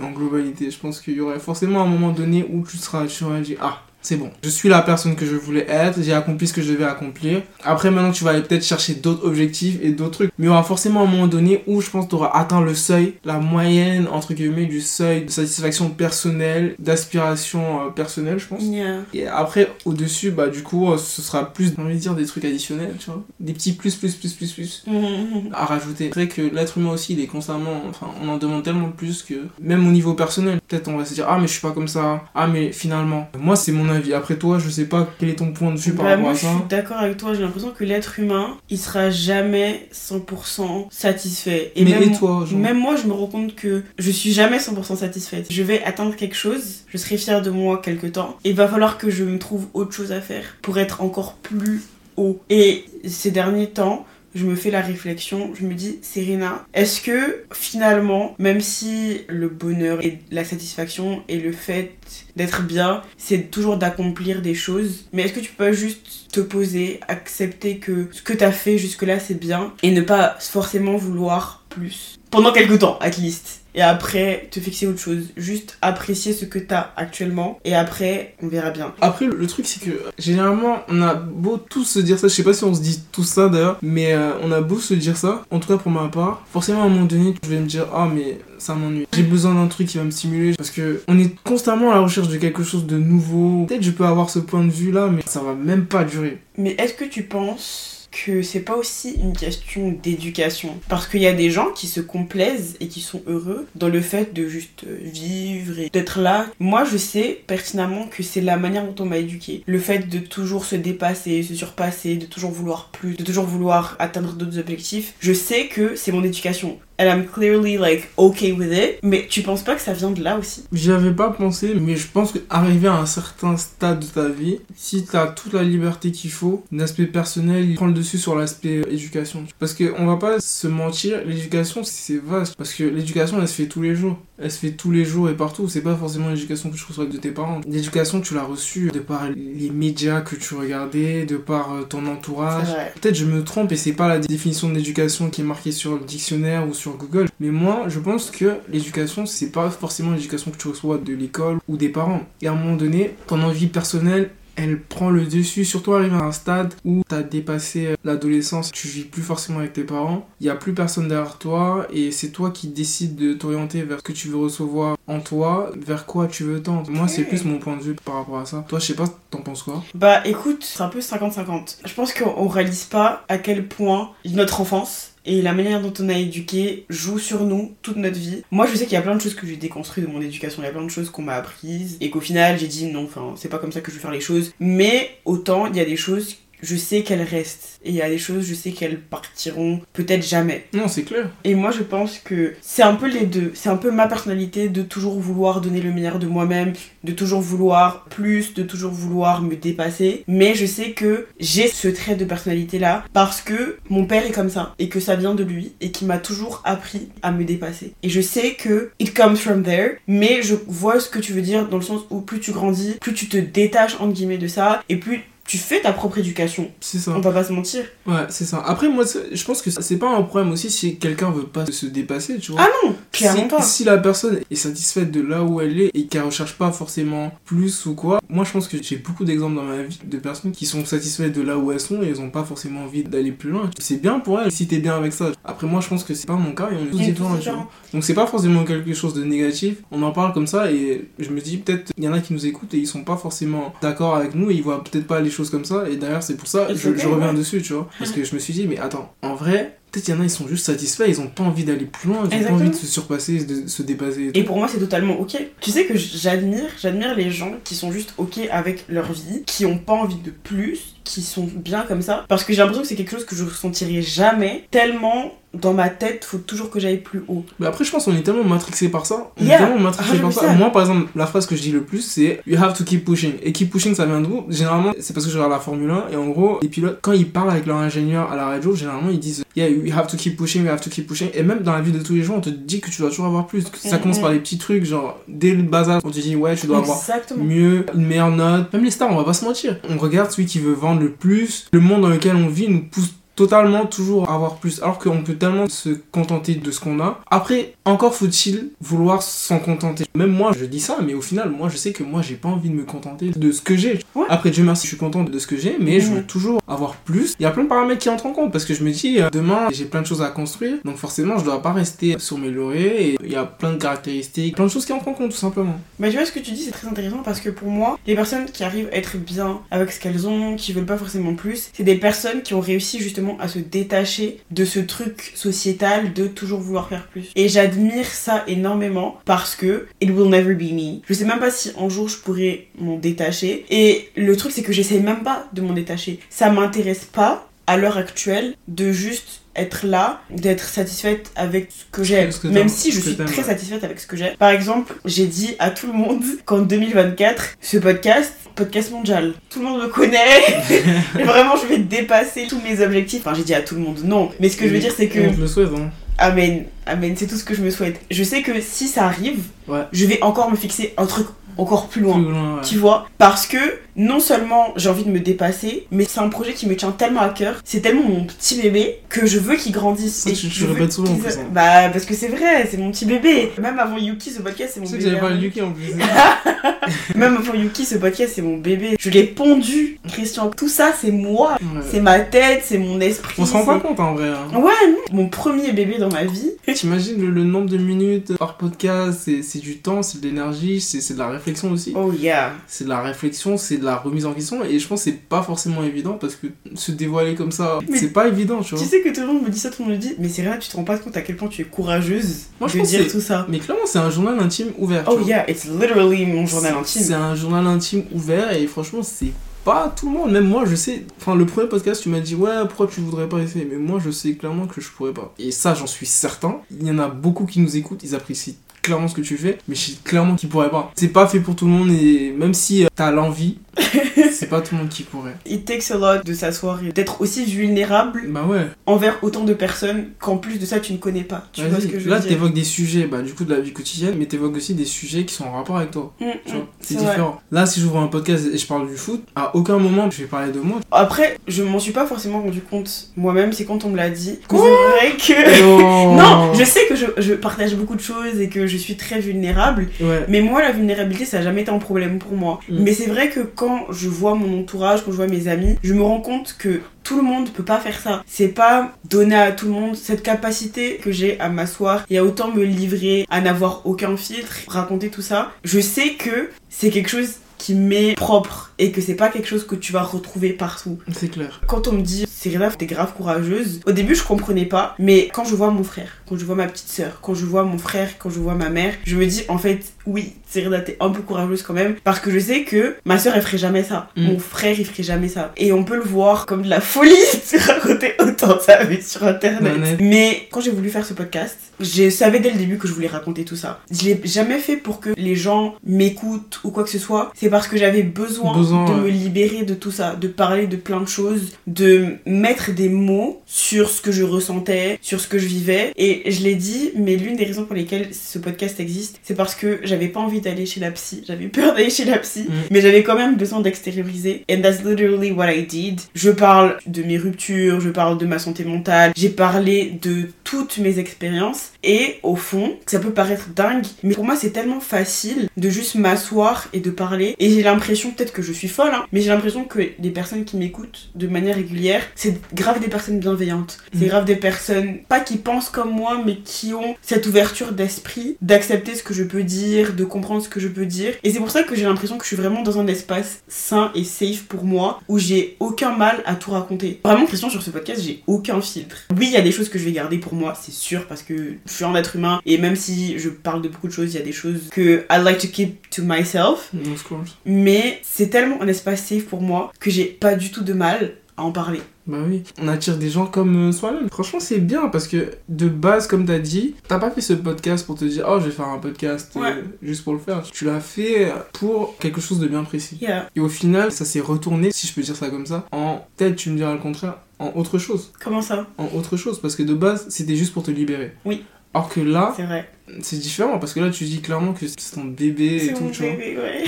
[0.00, 3.24] En globalité, je pense qu'il y aurait forcément un moment donné où tu seras, tu
[3.24, 4.30] auras dit, ah, c'est bon.
[4.44, 7.42] Je suis la personne que je voulais être, j'ai accompli ce que je devais accomplir.
[7.64, 10.30] Après, maintenant, tu vas aller peut-être chercher d'autres objectifs et d'autres trucs.
[10.38, 12.60] Mais il y aura forcément un moment donné où je pense que tu auras atteint
[12.60, 18.46] le seuil, la moyenne, entre guillemets, du seuil de satisfaction personnelle, d'aspiration euh, personnelle, je
[18.46, 18.62] pense.
[18.62, 19.00] Yeah.
[19.12, 22.26] Et après, au-dessus, bah, du coup, euh, ce sera plus, j'ai envie de dire, des
[22.26, 23.22] trucs additionnels, tu vois.
[23.40, 25.50] Des petits plus, plus, plus, plus, plus Mhm.
[25.52, 26.10] à rajouter.
[26.12, 29.22] C'est vrai que l'être humain aussi, il est constamment, enfin, on en demande tellement plus
[29.22, 31.72] que, même au niveau personnel, peut-être on va se dire, ah, mais je suis pas
[31.72, 34.14] comme ça, ah, mais finalement, moi, c'est mon avis.
[34.14, 36.30] Après toi, je sais pas quel est ton point de vue par Bah, rapport moi,
[36.32, 36.50] à je ça.
[36.52, 37.34] suis d'accord avec toi.
[37.34, 41.72] J'ai l'impression que l'être humain, il sera jamais 100% satisfait.
[41.76, 44.32] Et mais même, et toi, genre même moi, je me rends compte que je suis
[44.32, 45.46] jamais 100% satisfaite.
[45.50, 48.36] Je vais atteindre quelque chose, je serai fière de moi quelque temps.
[48.44, 51.34] Et il va falloir que je me trouve autre chose à faire pour être encore
[51.34, 51.82] plus
[52.16, 52.40] haut.
[52.50, 54.06] Et ces derniers temps,
[54.36, 59.48] je me fais la réflexion, je me dis, Serena, est-ce que finalement, même si le
[59.48, 61.94] bonheur et la satisfaction et le fait
[62.36, 67.00] d'être bien, c'est toujours d'accomplir des choses, mais est-ce que tu peux juste te poser,
[67.08, 72.18] accepter que ce que t'as fait jusque-là c'est bien et ne pas forcément vouloir plus?
[72.30, 76.58] Pendant quelques temps, at least et après te fixer autre chose, juste apprécier ce que
[76.58, 78.92] t'as actuellement et après on verra bien.
[79.00, 82.42] Après, le truc, c'est que généralement, on a beau tous se dire ça, je sais
[82.42, 85.16] pas si on se dit tout ça d'ailleurs, mais euh, on a beau se dire
[85.16, 87.66] ça, en tout cas pour ma part, forcément à un moment donné, je vais me
[87.66, 89.06] dire, ah, mais ça m'ennuie.
[89.12, 92.00] J'ai besoin d'un truc qui va me stimuler parce que on est constamment à la
[92.00, 93.66] recherche de quelque chose de nouveau.
[93.66, 96.38] Peut-être je peux avoir ce point de vue là, mais ça va même pas durer.
[96.56, 101.26] Mais est-ce que tu penses que c'est pas aussi une question d'éducation Parce qu'il y
[101.26, 104.84] a des gens qui se complaisent et qui sont heureux dans le fait de juste
[104.84, 106.46] vivre et d'être là.
[106.58, 109.62] Moi, je sais pertinemment que c'est la manière dont on m'a éduqué.
[109.66, 113.96] Le fait de toujours se dépasser, se surpasser, de toujours vouloir plus, de toujours vouloir
[113.98, 115.14] atteindre d'autres objectifs.
[115.20, 116.78] Je sais que c'est mon éducation.
[116.98, 118.98] And I'm clearly like okay with it.
[119.02, 120.64] Mais tu penses pas que ça vient de là aussi?
[120.72, 124.60] J'y avais pas pensé, mais je pense qu'arriver à un certain stade de ta vie,
[124.74, 128.78] si t'as toute la liberté qu'il faut, l'aspect personnel il prend le dessus sur l'aspect
[128.78, 129.44] euh, éducation.
[129.58, 132.56] Parce que on va pas se mentir, l'éducation c'est vaste.
[132.56, 134.18] Parce que l'éducation elle se fait tous les jours.
[134.38, 135.68] Elle se fait tous les jours et partout.
[135.68, 137.60] C'est pas forcément l'éducation que tu reçois de tes parents.
[137.66, 142.06] L'éducation tu l'as reçue de par les médias que tu regardais, de par euh, ton
[142.06, 142.68] entourage.
[143.00, 145.94] Peut-être je me trompe et c'est pas la définition de l'éducation qui est marquée sur
[145.94, 147.28] le dictionnaire ou sur Google.
[147.40, 151.58] Mais moi, je pense que l'éducation, c'est pas forcément l'éducation que tu reçois de l'école
[151.68, 152.22] ou des parents.
[152.42, 156.24] Et à un moment donné, ton envie personnelle, elle prend le dessus, surtout arrivé à
[156.24, 160.46] un stade où t'as dépassé euh, l'adolescence, tu vis plus forcément avec tes parents, il
[160.46, 164.02] y a plus personne derrière toi et c'est toi qui décides de t'orienter vers ce
[164.02, 166.90] que tu veux recevoir en toi, vers quoi tu veux tendre.
[166.90, 168.64] Moi, c'est plus mon point de vue par rapport à ça.
[168.68, 169.84] Toi, je sais pas, t'en penses quoi?
[169.94, 171.78] Bah écoute, c'est un peu 50-50.
[171.84, 176.08] Je pense qu'on réalise pas à quel point notre enfance et la manière dont on
[176.08, 178.42] a éduqué joue sur nous toute notre vie.
[178.50, 180.62] Moi je sais qu'il y a plein de choses que j'ai déconstruites de mon éducation,
[180.62, 183.04] il y a plein de choses qu'on m'a apprises et qu'au final j'ai dit non,
[183.04, 184.52] enfin c'est pas comme ça que je veux faire les choses.
[184.60, 187.78] Mais autant il y a des choses je sais qu'elles restent.
[187.84, 190.66] Et il y a des choses, je sais qu'elles partiront peut-être jamais.
[190.72, 191.30] Non, c'est clair.
[191.44, 193.52] Et moi, je pense que c'est un peu les deux.
[193.54, 196.72] C'est un peu ma personnalité de toujours vouloir donner le meilleur de moi-même,
[197.04, 200.24] de toujours vouloir plus, de toujours vouloir me dépasser.
[200.26, 204.50] Mais je sais que j'ai ce trait de personnalité-là parce que mon père est comme
[204.50, 207.92] ça et que ça vient de lui et qui m'a toujours appris à me dépasser.
[208.02, 211.42] Et je sais que it comes from there, mais je vois ce que tu veux
[211.42, 214.48] dire dans le sens où plus tu grandis, plus tu te détaches entre guillemets de
[214.48, 216.70] ça et plus tu fais ta propre éducation.
[216.80, 217.12] C'est ça.
[217.16, 217.84] On va pas se mentir.
[218.06, 218.62] Ouais, c'est ça.
[218.66, 221.86] Après, moi, je pense que c'est pas un problème aussi si quelqu'un veut pas se
[221.86, 222.62] dépasser, tu vois.
[222.62, 223.62] Ah non, clairement si, pas.
[223.62, 227.32] si la personne est satisfaite de là où elle est et qu'elle recherche pas forcément
[227.44, 230.52] plus ou quoi, moi je pense que j'ai beaucoup d'exemples dans ma vie de personnes
[230.52, 233.32] qui sont satisfaites de là où elles sont et elles ont pas forcément envie d'aller
[233.32, 233.70] plus loin.
[233.78, 235.32] C'est bien pour elles si t'es bien avec ça.
[235.44, 237.50] Après, moi je pense que c'est pas mon cas et on est tous différents, tu
[237.50, 237.68] vois.
[237.92, 239.76] Donc c'est pas forcément quelque chose de négatif.
[239.90, 242.32] On en parle comme ça et je me dis peut-être il y en a qui
[242.32, 245.20] nous écoutent et ils sont pas forcément d'accord avec nous et ils voient peut-être pas
[245.20, 245.88] les choses comme ça.
[245.88, 247.34] Et d'ailleurs, c'est pour ça je, reviens ouais.
[247.34, 247.88] dessus, tu vois.
[247.98, 250.24] Parce que je me suis dit, mais attends, en vrai, peut-être il y en a,
[250.24, 252.70] ils sont juste satisfaits, ils ont pas envie d'aller plus loin, ils ont pas envie
[252.70, 254.30] de se surpasser, de se dépasser.
[254.34, 255.36] Et pour moi, c'est totalement ok.
[255.60, 259.66] Tu sais que j'admire, j'admire les gens qui sont juste ok avec leur vie, qui
[259.66, 262.24] ont pas envie de plus, qui sont bien comme ça.
[262.28, 265.88] Parce que j'ai l'impression que c'est quelque chose que je ressentirai jamais, tellement dans ma
[265.88, 267.42] tête, faut toujours que j'aille plus haut.
[267.58, 269.30] Mais après, je pense qu'on est tellement matrixé par ça.
[269.40, 269.54] On Yeah.
[269.54, 270.52] est tellement matrixé Ah, par ça.
[270.52, 273.06] Moi, par exemple, la phrase que je dis le plus, c'est You have to keep
[273.06, 273.32] pushing.
[273.42, 274.44] Et keep pushing, ça vient d'où?
[274.50, 276.08] Généralement, c'est parce que je regarde la Formule 1.
[276.12, 279.08] Et en gros, les pilotes, quand ils parlent avec leur ingénieur à la radio, généralement,
[279.08, 281.28] ils disent Yeah, you have to keep pushing, you have to keep pushing.
[281.32, 283.08] Et même dans la vie de tous les jours, on te dit que tu dois
[283.08, 283.64] toujours avoir plus.
[283.82, 284.22] Ça Mm, commence mm.
[284.22, 286.98] par les petits trucs, genre, dès le bazar, on te dit Ouais, tu dois avoir
[286.98, 287.42] Exactement.
[287.44, 288.70] mieux, une meilleure note.
[288.74, 289.78] Même les stars, on va pas se mentir.
[289.88, 291.68] On regarde celui qui veut vendre le plus.
[291.72, 294.82] Le monde dans lequel on vit nous pousse totalement toujours avoir plus.
[294.82, 297.20] Alors qu'on peut tellement se contenter de ce qu'on a.
[297.30, 300.04] Après, encore faut-il vouloir s'en contenter.
[300.14, 302.48] Même moi, je dis ça, mais au final, moi, je sais que moi, j'ai pas
[302.48, 304.00] envie de me contenter de ce que j'ai.
[304.14, 304.24] Ouais.
[304.28, 306.96] Après, Dieu merci, je suis content de ce que j'ai, mais je veux toujours avoir
[306.96, 307.34] plus.
[307.38, 309.20] Il y a plein de paramètres qui entrent en compte parce que je me dis,
[309.20, 310.78] euh, demain, j'ai plein de choses à construire.
[310.84, 313.10] Donc forcément, je dois pas rester sur mes lauriers.
[313.10, 315.36] Et il y a plein de caractéristiques, plein de choses qui entrent en compte, tout
[315.36, 315.78] simplement.
[315.98, 318.14] Mais tu vois, ce que tu dis, c'est très intéressant parce que pour moi, les
[318.14, 321.70] personnes qui arrivent à être bien avec ce qu'elles ont, qui veulent pas forcément plus,
[321.74, 326.26] c'est des personnes qui ont réussi justement à se détacher de ce truc sociétal de
[326.26, 327.30] toujours vouloir faire plus.
[327.34, 331.00] Et j'admire ça énormément parce que it will never be me.
[331.08, 333.64] Je sais même pas si un jour je pourrais m'en détacher.
[333.70, 336.20] Et le truc, c'est que j'essaye même pas de m'en détacher.
[336.30, 342.04] Ça m'intéresse pas à l'heure actuelle de juste être là, d'être satisfaite avec ce que
[342.04, 342.28] j'ai.
[342.44, 344.30] Même si je suis très satisfaite avec ce que j'ai.
[344.38, 349.60] Par exemple, j'ai dit à tout le monde qu'en 2024, ce podcast, podcast mondial, tout
[349.60, 350.40] le monde me connaît.
[351.18, 353.20] Et vraiment, je vais dépasser tous mes objectifs.
[353.26, 354.30] Enfin, j'ai dit à tout le monde, non.
[354.40, 355.90] Mais ce que je veux dire, c'est que On te le souhaite, hein.
[356.18, 358.00] Amen, amen, c'est tout ce que je me souhaite.
[358.10, 359.82] Je sais que si ça arrive, Ouais.
[359.92, 361.26] je vais encore me fixer un truc
[361.58, 362.14] encore plus loin.
[362.14, 362.60] Plus loin, ouais.
[362.62, 363.56] Tu vois Parce que
[363.96, 367.20] non seulement j'ai envie de me dépasser, mais c'est un projet qui me tient tellement
[367.22, 367.60] à cœur.
[367.64, 370.14] C'est tellement mon petit bébé que je veux qu'il grandisse.
[370.16, 371.46] Ça, Et tu- tu répètes souvent, en plus, hein.
[371.52, 373.52] Bah, parce que c'est vrai, c'est mon petit bébé.
[373.60, 375.16] Même avant Yuki, ce podcast, c'est mon Tu sais que bébé.
[375.16, 375.36] j'avais moi.
[375.38, 375.92] le Yuki en plus.
[377.14, 378.96] Même avant Yuki, ce podcast, c'est mon bébé.
[378.98, 380.50] Je l'ai pondu, Christian.
[380.50, 381.52] Tout ça, c'est moi.
[381.60, 381.80] Ouais.
[381.90, 383.34] C'est ma tête, c'est mon esprit.
[383.38, 384.28] On se rend pas compte en vrai.
[384.28, 384.56] hein.
[384.58, 384.96] Ouais, non.
[385.12, 386.50] Mon premier bébé dans ma vie.
[386.74, 391.00] T'imagines le, le nombre de minutes par podcast, c'est du temps, c'est de l'énergie, c'est
[391.00, 391.92] c'est de la réflexion aussi.
[391.96, 392.52] Oh yeah.
[392.66, 395.16] C'est de la réflexion, c'est de la remise en question et je pense que c'est
[395.16, 398.82] pas forcément évident parce que se dévoiler comme ça, c'est pas évident, tu vois.
[398.82, 400.28] Tu sais que tout le monde me dit ça, tout le monde me dit, mais
[400.28, 402.78] c'est vrai, tu te rends pas compte à quel point tu es courageuse Moi, je
[402.78, 403.46] de dire tout ça.
[403.48, 405.04] Mais clairement, c'est un journal intime ouvert.
[405.08, 407.02] Oh yeah, it's literally mon journal intime.
[407.02, 409.32] C'est un journal intime ouvert et franchement, c'est
[409.64, 410.30] pas tout le monde.
[410.32, 411.04] Même moi, je sais.
[411.18, 413.66] Enfin, le premier podcast, tu m'as dit, ouais, pourquoi tu voudrais pas essayer?
[413.68, 415.34] Mais moi, je sais clairement que je pourrais pas.
[415.38, 416.60] Et ça, j'en suis certain.
[416.70, 418.54] Il y en a beaucoup qui nous écoutent, ils apprécient
[418.86, 420.92] clairement ce que tu fais, mais je sais clairement qu'ils pourraient pas.
[420.94, 423.58] C'est pas fait pour tout le monde et même si euh, t'as l'envie,
[424.32, 425.36] c'est pas tout le monde qui pourrait.
[425.46, 428.66] It takes a lot de s'asseoir et d'être aussi vulnérable Bah ouais.
[428.86, 431.46] envers autant de personnes qu'en plus de ça tu ne connais pas.
[431.52, 433.60] Tu vois ce que je veux Là, t'évoques des sujets, bah, du coup, de la
[433.60, 436.12] vie quotidienne, mais t'évoques aussi des sujets qui sont en rapport avec toi.
[436.20, 436.32] Mm, mm,
[436.80, 437.04] c'est vrai.
[437.06, 437.40] différent.
[437.50, 440.26] Là, si j'ouvre un podcast et je parle du foot, à aucun moment je vais
[440.28, 440.80] parler de moi.
[440.90, 444.38] Après, je m'en suis pas forcément rendu compte moi-même, c'est quand on me l'a dit.
[444.50, 445.66] C'est vrai que.
[445.66, 448.96] Non, Non, je sais que je, je partage beaucoup de choses et que je suis
[448.96, 450.24] très vulnérable, Ouais.
[450.28, 452.60] mais moi, la vulnérabilité, ça n'a jamais été un problème pour moi.
[452.68, 452.82] Mm.
[452.82, 455.94] Mais c'est vrai que quand je vois mon entourage, quand je vois mes amis, je
[455.94, 458.22] me rends compte que tout le monde peut pas faire ça.
[458.26, 462.24] C'est pas donner à tout le monde cette capacité que j'ai à m'asseoir et à
[462.24, 465.52] autant me livrer, à n'avoir aucun filtre, raconter tout ça.
[465.64, 469.66] Je sais que c'est quelque chose qui m'est propre et que c'est pas quelque chose
[469.66, 470.98] que tu vas retrouver partout.
[471.12, 471.60] C'est clair.
[471.66, 475.44] Quand on me dit Serena, t'es grave courageuse, au début je comprenais pas, mais quand
[475.44, 478.18] je vois mon frère, quand je vois ma petite sœur, quand je vois mon frère,
[478.18, 481.22] quand je vois ma mère, je me dis en fait, oui, Serena, t'es un peu
[481.22, 484.22] courageuse quand même, parce que je sais que ma sœur elle ferait jamais ça, Mm.
[484.24, 485.52] mon frère il ferait jamais ça.
[485.56, 487.10] Et on peut le voir comme de la folie
[487.52, 489.98] de raconter autant ça mais sur internet.
[490.00, 493.06] Mais quand j'ai voulu faire ce podcast, je savais dès le début que je voulais
[493.06, 493.80] raconter tout ça.
[493.90, 497.32] Je l'ai jamais fait pour que les gens m'écoutent ou quoi que ce soit.
[497.34, 499.00] C'est parce que j'avais besoin, Besoin, de ouais.
[499.02, 503.42] me libérer de tout ça, de parler de plein de choses, de mettre des mots
[503.46, 505.92] sur ce que je ressentais, sur ce que je vivais.
[505.96, 509.54] Et je l'ai dit, mais l'une des raisons pour lesquelles ce podcast existe, c'est parce
[509.54, 511.22] que j'avais pas envie d'aller chez la psy.
[511.26, 512.52] J'avais peur d'aller chez la psy, Mm.
[512.70, 514.44] mais j'avais quand même besoin d'extérioriser.
[514.50, 516.00] And that's literally what I did.
[516.14, 520.78] Je parle de mes ruptures, je parle de ma santé mentale, j'ai parlé de toutes
[520.78, 521.70] mes expériences.
[521.82, 525.94] Et au fond, ça peut paraître dingue, mais pour moi c'est tellement facile de juste
[525.96, 527.34] m'asseoir et de parler.
[527.38, 530.44] Et j'ai l'impression, peut-être que je suis folle, hein, mais j'ai l'impression que les personnes
[530.44, 533.78] qui m'écoutent de manière régulière, c'est grave des personnes bienveillantes.
[533.92, 534.08] C'est Mhm.
[534.08, 538.94] grave des personnes, pas qui pensent comme moi, mais qui ont cette ouverture d'esprit, d'accepter
[538.94, 541.14] ce que je peux dire, de comprendre ce que je peux dire.
[541.22, 543.90] Et c'est pour ça que j'ai l'impression que je suis vraiment dans un espace sain
[543.94, 547.00] et safe pour moi, où j'ai aucun mal à tout raconter.
[547.04, 548.96] Vraiment, Christian, sur ce podcast, j'ai aucun filtre.
[549.16, 551.22] Oui, il y a des choses que je vais garder pour moi, c'est sûr, parce
[551.22, 554.12] que je suis un être humain, et même si je parle de beaucoup de choses,
[554.12, 556.70] il y a des choses que I like to keep to myself.
[556.92, 557.36] Of course.
[557.44, 561.14] Mais c'est tellement un espace safe pour moi que j'ai pas du tout de mal
[561.36, 561.80] à en parler.
[562.06, 564.08] Bah oui, on attire des gens comme euh, soi-même.
[564.08, 567.84] Franchement, c'est bien parce que de base, comme t'as dit, t'as pas fait ce podcast
[567.84, 570.42] pour te dire oh, je vais faire un podcast euh, juste pour le faire.
[570.42, 572.98] Tu l'as fait pour quelque chose de bien précis.
[573.00, 573.28] Yeah.
[573.34, 576.36] Et au final, ça s'est retourné, si je peux dire ça comme ça, en peut-être
[576.36, 578.12] tu me diras le contraire, en autre chose.
[578.22, 578.66] Comment ça?
[578.78, 581.12] En autre chose, parce que de base, c'était juste pour te libérer.
[581.24, 581.44] Oui.
[581.74, 582.70] Alors que là, C'est vrai.
[583.02, 585.90] C'est différent parce que là, tu dis clairement que c'est ton bébé et tout, mon
[585.90, 586.12] tu vois.
[586.12, 586.64] ouais.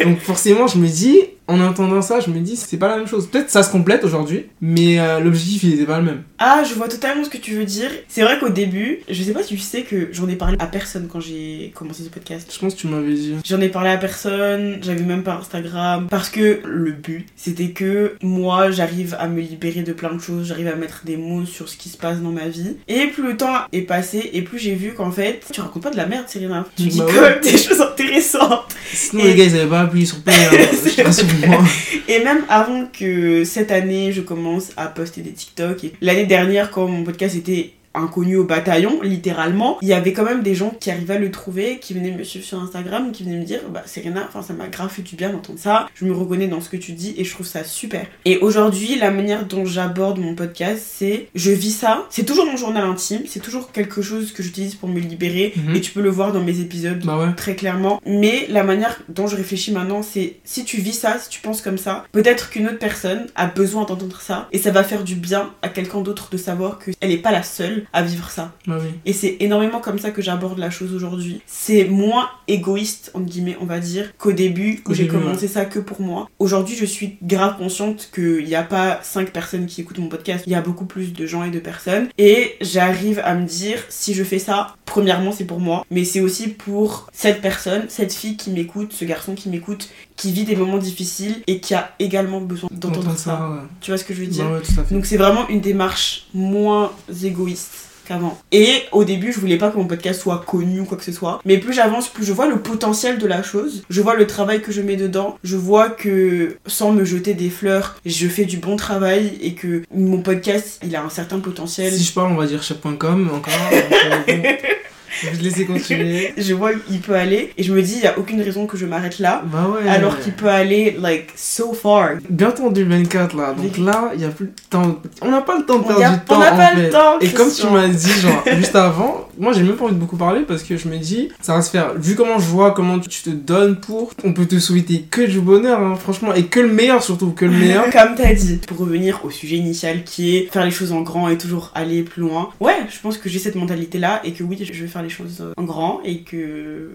[0.04, 3.06] Donc forcément, je me dis, en entendant ça, je me dis, c'est pas la même
[3.06, 3.28] chose.
[3.28, 6.22] Peut-être ça se complète aujourd'hui, mais euh, l'objectif, il était pas le même.
[6.38, 7.90] Ah, je vois totalement ce que tu veux dire.
[8.08, 10.66] C'est vrai qu'au début, je sais pas si tu sais que j'en ai parlé à
[10.66, 12.50] personne quand j'ai commencé ce podcast.
[12.52, 13.36] Je pense que tu m'avais dit.
[13.44, 16.06] J'en ai parlé à personne, j'avais même pas Instagram.
[16.08, 20.46] Parce que le but, c'était que moi, j'arrive à me libérer de plein de choses,
[20.46, 22.76] j'arrive à mettre des mots sur ce qui se passe dans ma vie.
[22.88, 25.90] Et plus le temps est passé, et plus j'ai vu qu'en fait, tu racontes pas
[25.90, 26.64] de la merde, Serena.
[26.76, 27.30] Tu dis Bah quand ouais.
[27.30, 28.74] même des choses intéressantes.
[28.92, 30.32] Sinon, Et- les gars, ils avaient pas appuyé sur play.
[30.34, 31.64] hein.
[32.08, 35.84] Et même avant que cette année, je commence à poster des TikTok.
[35.84, 40.24] Et l'année dernière, quand mon podcast était inconnu au bataillon, littéralement, il y avait quand
[40.24, 43.24] même des gens qui arrivaient à le trouver, qui venaient me suivre sur Instagram, qui
[43.24, 46.04] venaient me dire, bah Serena, enfin ça m'a grave fait du bien d'entendre ça, je
[46.04, 48.06] me reconnais dans ce que tu dis et je trouve ça super.
[48.24, 52.56] Et aujourd'hui, la manière dont j'aborde mon podcast, c'est, je vis ça, c'est toujours mon
[52.56, 55.76] journal intime, c'est toujours quelque chose que j'utilise pour me libérer, Mhm.
[55.76, 57.34] et tu peux le voir dans mes épisodes Bah ouais.
[57.36, 58.00] très clairement.
[58.06, 61.60] Mais la manière dont je réfléchis maintenant, c'est si tu vis ça, si tu penses
[61.62, 65.14] comme ça, peut-être qu'une autre personne a besoin d'entendre ça et ça va faire du
[65.14, 68.52] bien à quelqu'un d'autre de savoir qu'elle n'est pas la seule à vivre ça.
[68.66, 68.88] Bah oui.
[69.04, 71.40] Et c'est énormément comme ça que j'aborde la chose aujourd'hui.
[71.46, 75.78] C'est moins égoïste, entre guillemets, on va dire, qu'au début, où j'ai commencé ça que
[75.78, 76.28] pour moi.
[76.38, 80.44] Aujourd'hui, je suis grave consciente qu'il n'y a pas cinq personnes qui écoutent mon podcast,
[80.46, 82.08] il y a beaucoup plus de gens et de personnes.
[82.18, 86.20] Et j'arrive à me dire, si je fais ça, premièrement, c'est pour moi, mais c'est
[86.20, 90.54] aussi pour cette personne, cette fille qui m'écoute, ce garçon qui m'écoute, qui vit des
[90.54, 93.48] moments difficiles et qui a également besoin d'entendre ça.
[93.50, 93.66] ouais.
[93.80, 94.94] Tu vois ce que je veux dire Bah ouais, fait.
[94.94, 96.92] donc c'est vraiment une démarche moins
[97.24, 97.72] égoïste
[98.06, 98.38] qu'avant.
[98.52, 101.12] Et au début, je voulais pas que mon podcast soit connu ou quoi que ce
[101.12, 101.40] soit.
[101.46, 103.84] Mais plus j'avance, plus je vois le potentiel de la chose.
[103.88, 105.38] Je vois le travail que je mets dedans.
[105.42, 109.84] Je vois que sans me jeter des fleurs, je fais du bon travail et que
[109.94, 111.90] mon podcast, il a un certain potentiel.
[111.94, 113.54] Si je parle, on va dire chef.com encore.
[115.20, 116.32] Je vais te laisser continuer.
[116.38, 118.76] Je vois qu'il peut aller et je me dis, il y a aucune raison que
[118.76, 119.42] je m'arrête là.
[119.44, 119.88] Bah ouais.
[119.88, 122.10] Alors qu'il peut aller, like, so far.
[122.28, 125.00] Bientôt en 2024 là, donc là il y a plus de temps.
[125.20, 126.36] On n'a pas le temps de perdre du temps.
[126.36, 126.82] on n'a pas fait.
[126.82, 129.94] le temps, Et comme tu m'as dit genre juste avant, moi j'ai même pas envie
[129.94, 131.94] de beaucoup parler parce que je me dis ça va se faire.
[131.94, 135.40] Vu comment je vois comment tu te donnes pour, on peut te souhaiter que du
[135.40, 137.84] bonheur hein, franchement et que le meilleur surtout que le meilleur.
[137.92, 141.28] Comme t'as dit, pour revenir au sujet initial qui est faire les choses en grand
[141.28, 142.50] et toujours aller plus loin.
[142.60, 145.08] Ouais, je pense que j'ai cette mentalité là et que oui, je vais faire les
[145.08, 146.90] choses en grand et que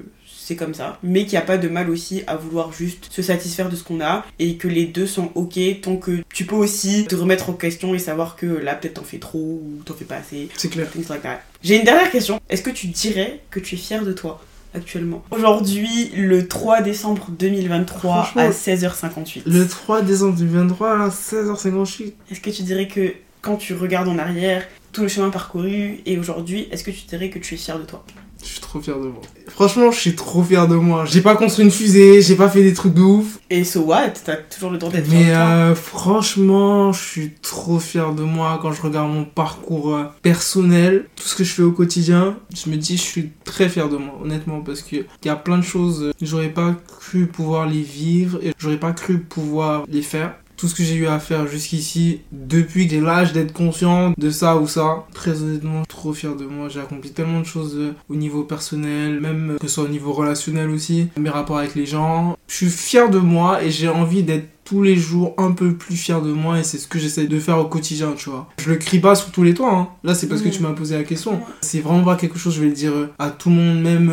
[0.47, 0.97] c'est comme ça.
[1.03, 3.83] Mais qu'il n'y a pas de mal aussi à vouloir juste se satisfaire de ce
[3.83, 7.49] qu'on a et que les deux sont ok tant que tu peux aussi te remettre
[7.49, 10.47] en question et savoir que là peut-être t'en fais trop ou t'en fais pas assez.
[10.55, 10.89] C'est clair.
[10.89, 11.41] Things like that.
[11.61, 12.39] J'ai une dernière question.
[12.49, 14.41] Est-ce que tu dirais que tu es fier de toi
[14.73, 15.21] actuellement?
[15.31, 19.41] Aujourd'hui, le 3 décembre 2023 Franchement, à 16h58.
[19.47, 22.13] Le 3 décembre 2023 là 16h58.
[22.31, 26.17] Est-ce que tu dirais que quand tu regardes en arrière, tout le chemin parcouru et
[26.17, 28.05] aujourd'hui, est-ce que tu dirais que tu es fier de toi?
[28.47, 29.21] Je suis trop fier de moi.
[29.49, 31.03] Franchement, je suis trop fier de moi.
[31.05, 33.39] J'ai pas construit une fusée, j'ai pas fait des trucs de ouf.
[33.49, 34.11] Et so what?
[34.23, 35.41] T'as toujours le temps d'être fier Mais de toi.
[35.43, 41.07] euh, franchement, je suis trop fier de moi quand je regarde mon parcours euh, personnel,
[41.17, 42.37] tout ce que je fais au quotidien.
[42.55, 45.57] Je me dis, je suis très fier de moi, honnêtement, parce qu'il y a plein
[45.57, 50.01] de choses, euh, j'aurais pas cru pouvoir les vivre et j'aurais pas cru pouvoir les
[50.01, 50.35] faire.
[50.57, 54.29] Tout ce que j'ai eu à faire jusqu'ici, depuis que j'ai l'âge d'être conscient de
[54.31, 56.67] ça ou ça, très honnêtement, trop fier de moi.
[56.67, 59.87] J'ai accompli tellement de choses euh, au niveau personnel, même euh, que ce soit au
[59.87, 62.35] niveau relationnel aussi, mes rapports avec les gens.
[62.47, 65.95] Je suis fier de moi et j'ai envie d'être tous les jours un peu plus
[65.95, 68.49] fier de moi et c'est ce que j'essaie de faire au quotidien, tu vois.
[68.57, 69.89] Je le crie pas sur tous les toits, hein.
[70.03, 71.39] Là, c'est parce que tu m'as posé la question.
[71.61, 74.11] C'est vraiment pas quelque chose, je vais le dire euh, à tout le monde, même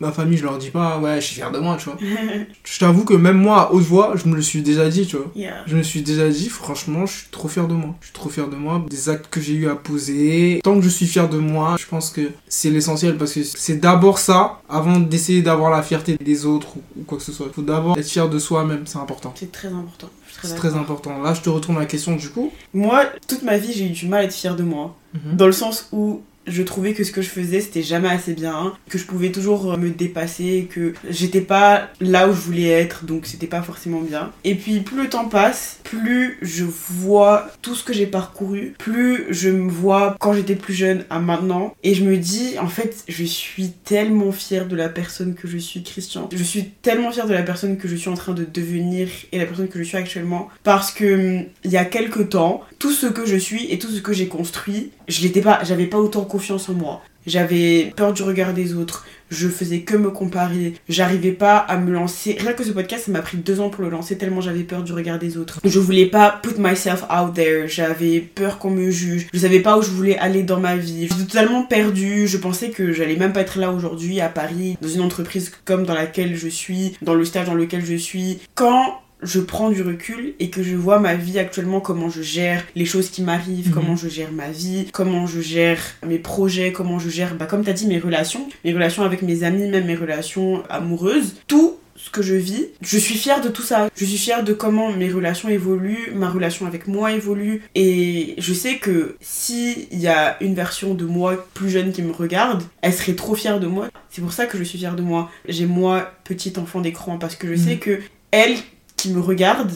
[0.00, 1.96] ma famille, je leur dis pas, ouais, je suis fier de moi, tu vois.
[2.64, 5.16] Je t'avoue que même moi, à haute voix, je me le suis déjà dit, tu
[5.16, 5.30] vois.
[5.36, 5.62] Yeah.
[5.66, 7.94] Je me suis déjà dit, franchement, je suis trop fier de moi.
[8.00, 10.60] Je suis trop fier de moi, des actes que j'ai eu à poser.
[10.64, 13.76] Tant que je suis fier de moi, je pense que c'est l'essentiel parce que c'est
[13.76, 17.46] d'abord ça, avant d'essayer d'avoir la fierté des autres ou, quoi que ce soit.
[17.48, 19.32] Il faut d'abord être fier de soi-même, c'est important.
[19.36, 20.08] C'est très important.
[20.42, 21.22] C'est très important.
[21.22, 22.50] Là, je te retourne la question du coup.
[22.72, 24.96] Moi, toute ma vie, j'ai eu du mal à être fière de moi.
[25.32, 28.74] Dans le sens où je trouvais que ce que je faisais, c'était jamais assez bien,
[28.88, 33.04] que je pouvais toujours euh, me dépasser, que j'étais pas là où je voulais être,
[33.04, 34.32] donc c'était pas forcément bien.
[34.44, 39.26] Et puis, plus le temps passe, plus je vois tout ce que j'ai parcouru, plus
[39.30, 43.04] je me vois quand j'étais plus jeune à maintenant, et je me dis, en fait,
[43.08, 46.28] je suis tellement fière de la personne que je suis, Christian.
[46.32, 49.38] Je suis tellement fière de la personne que je suis en train de devenir et
[49.38, 52.92] la personne que je suis actuellement, parce que hum, il y a quelques temps, tout
[52.92, 55.98] ce que je suis et tout ce que j'ai construit, je l'étais pas, j'avais pas
[55.98, 57.00] autant confiance en moi.
[57.28, 61.92] J'avais peur du regard des autres, je faisais que me comparer, j'arrivais pas à me
[61.92, 62.36] lancer.
[62.40, 64.82] Rien que ce podcast, ça m'a pris deux ans pour le lancer tellement j'avais peur
[64.82, 65.60] du regard des autres.
[65.64, 69.78] Je voulais pas put myself out there, j'avais peur qu'on me juge, je savais pas
[69.78, 71.06] où je voulais aller dans ma vie.
[71.08, 74.88] J'étais totalement perdue, je pensais que j'allais même pas être là aujourd'hui à Paris, dans
[74.88, 78.40] une entreprise comme dans laquelle je suis, dans le stage dans lequel je suis.
[78.56, 82.62] Quand je prends du recul et que je vois ma vie actuellement, comment je gère
[82.76, 83.74] les choses qui m'arrivent, Mhm.
[83.74, 87.64] comment je gère ma vie, comment je gère mes projets, comment je gère, bah, comme
[87.64, 91.76] tu as dit, mes relations, mes relations avec mes amis, même mes relations amoureuses, tout
[91.96, 93.88] ce que je vis, je suis fière de tout ça.
[93.96, 97.62] Je suis fière de comment mes relations évoluent, ma relation avec moi évolue.
[97.76, 102.02] Et je sais que si il y a une version de moi plus jeune qui
[102.02, 103.88] me regarde, elle serait trop fière de moi.
[104.10, 105.30] C'est pour ça que je suis fière de moi.
[105.48, 107.58] J'ai moi, petite enfant d'écran, parce que je Mhm.
[107.68, 108.00] sais que
[108.32, 108.56] elle
[108.96, 109.70] qui me regarde,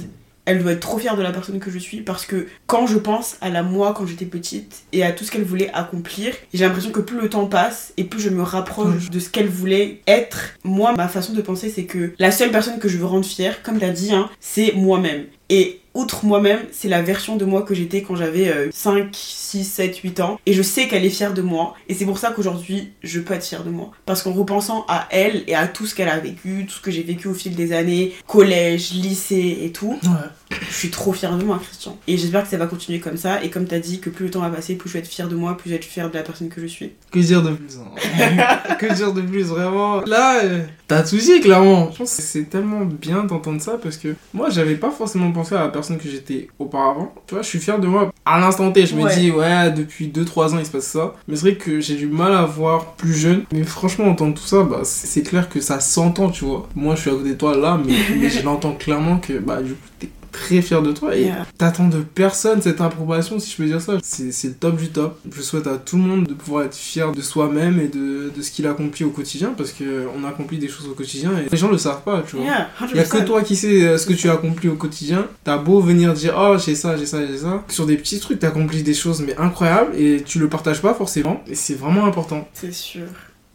[0.49, 2.97] elle doit être trop fière de la personne que je suis parce que quand je
[2.97, 6.65] pense à la moi quand j'étais petite et à tout ce qu'elle voulait accomplir, j'ai
[6.65, 10.01] l'impression que plus le temps passe et plus je me rapproche de ce qu'elle voulait
[10.07, 10.55] être.
[10.65, 13.63] Moi, ma façon de penser, c'est que la seule personne que je veux rendre fière,
[13.63, 15.27] comme t'as dit, hein, c'est moi-même.
[15.51, 19.65] Et outre moi-même, c'est la version de moi que j'étais quand j'avais euh, 5, 6,
[19.65, 20.41] 7, 8 ans.
[20.47, 21.75] Et je sais qu'elle est fière de moi.
[21.89, 23.91] Et c'est pour ça qu'aujourd'hui, je peux être fière de moi.
[24.07, 26.91] Parce qu'en repensant à elle et à tout ce qu'elle a vécu, tout ce que
[26.91, 30.48] j'ai vécu au fil des années, collège, lycée et tout, Ouais.
[30.69, 31.97] Je suis trop fière de moi, Christian.
[32.07, 33.43] Et j'espère que ça va continuer comme ça.
[33.43, 35.29] Et comme t'as dit, que plus le temps va passer, plus je vais être fière
[35.29, 36.93] de moi, plus je vais être fière de la personne que je suis.
[37.13, 41.41] Que dire de plus hein Que dire de plus, vraiment Là, euh, t'as tout dit,
[41.41, 41.91] clairement.
[41.93, 45.55] Je pense que c'est tellement bien d'entendre ça parce que moi, j'avais pas forcément pensé
[45.55, 47.13] à la personne que j'étais auparavant.
[47.27, 48.87] Tu vois, je suis fier de moi à l'instant T.
[48.87, 49.17] Je me Ouais.
[49.17, 51.15] dis, ouais, depuis 2-3 ans, il se passe ça.
[51.27, 53.45] Mais c'est vrai que j'ai du mal à voir plus jeune.
[53.53, 56.69] Mais franchement, entendre tout ça, bah, c'est c'est clair que ça s'entend, tu vois.
[56.77, 59.61] Moi, je suis à côté de toi là, mais, mais je l'entends clairement que, bah,
[59.63, 61.47] du coup, t'es très fier de toi et Yeah.
[61.59, 65.19] t'attends de personne cette approbation si je peux dire ça c'est le top du top
[65.35, 68.43] je souhaite à tout le monde de pouvoir être fier de soi-même et de, de
[68.43, 71.57] ce qu'il accomplit au quotidien parce que on accomplit des choses au quotidien et les
[71.59, 73.25] gens le savent pas tu vois Yeah, il y a que 100%.
[73.25, 75.27] toi qui sais euh, ce que tu accomplis au quotidien.
[75.45, 77.65] T'as beau venir dire oh j'ai ça, j'ai ça, j'ai ça.
[77.69, 81.43] Sur des petits trucs, t'accomplis des choses mais incroyables et tu le partages pas forcément.
[81.47, 82.49] Et c'est vraiment important.
[82.55, 83.03] C'est sûr.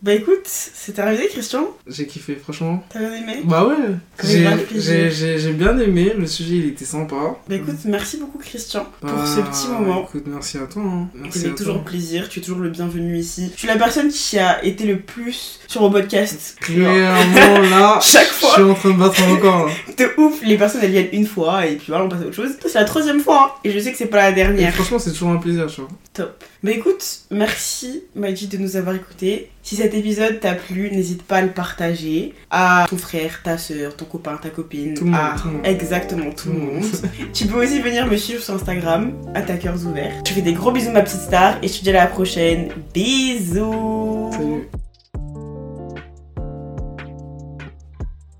[0.04, 2.84] Bah écoute, c'est arrivé, Christian J'ai kiffé, franchement.
[2.89, 3.76] T'as bien aimé Bah ouais,
[4.22, 6.12] j'ai j'ai bien aimé.
[6.18, 7.38] Le sujet il était sympa.
[7.47, 10.04] Bah écoute, merci beaucoup, Christian, pour Bah, ce petit moment.
[10.04, 10.82] Écoute, merci à toi.
[10.84, 11.08] hein.
[11.16, 11.86] Merci à toujours toi.
[11.86, 13.49] plaisir, tu es toujours le bienvenu ici.
[13.54, 16.56] Je suis la personne qui a été le plus sur mon podcast.
[16.62, 18.54] Clairement là, Chaque je fois.
[18.54, 19.72] suis en train de battre un record là.
[19.98, 22.36] De ouf, les personnes elles viennent une fois et puis voilà, on passe à autre
[22.36, 22.52] chose.
[22.66, 24.74] C'est la troisième fois hein, et je sais que c'est pas la Et dernière.
[24.74, 25.90] franchement, c'est toujours un plaisir, tu vois.
[26.14, 26.44] Top.
[26.64, 29.50] Bah écoute, merci Majid de nous avoir écoutés.
[29.64, 33.96] Si cet épisode t'a plu, n'hésite pas à le partager à ton frère, ta soeur,
[33.96, 34.94] ton copain, ta copine.
[34.94, 35.50] Tout le monde, à- tout.
[35.64, 36.84] Exactement, tout le monde.
[37.34, 40.14] tu peux aussi venir me suivre sur Instagram, attaqueurs ouverts.
[40.28, 42.70] Je fais des gros bisous ma petite star et je te dis à la prochaine.
[42.94, 44.68] Bisous Salut.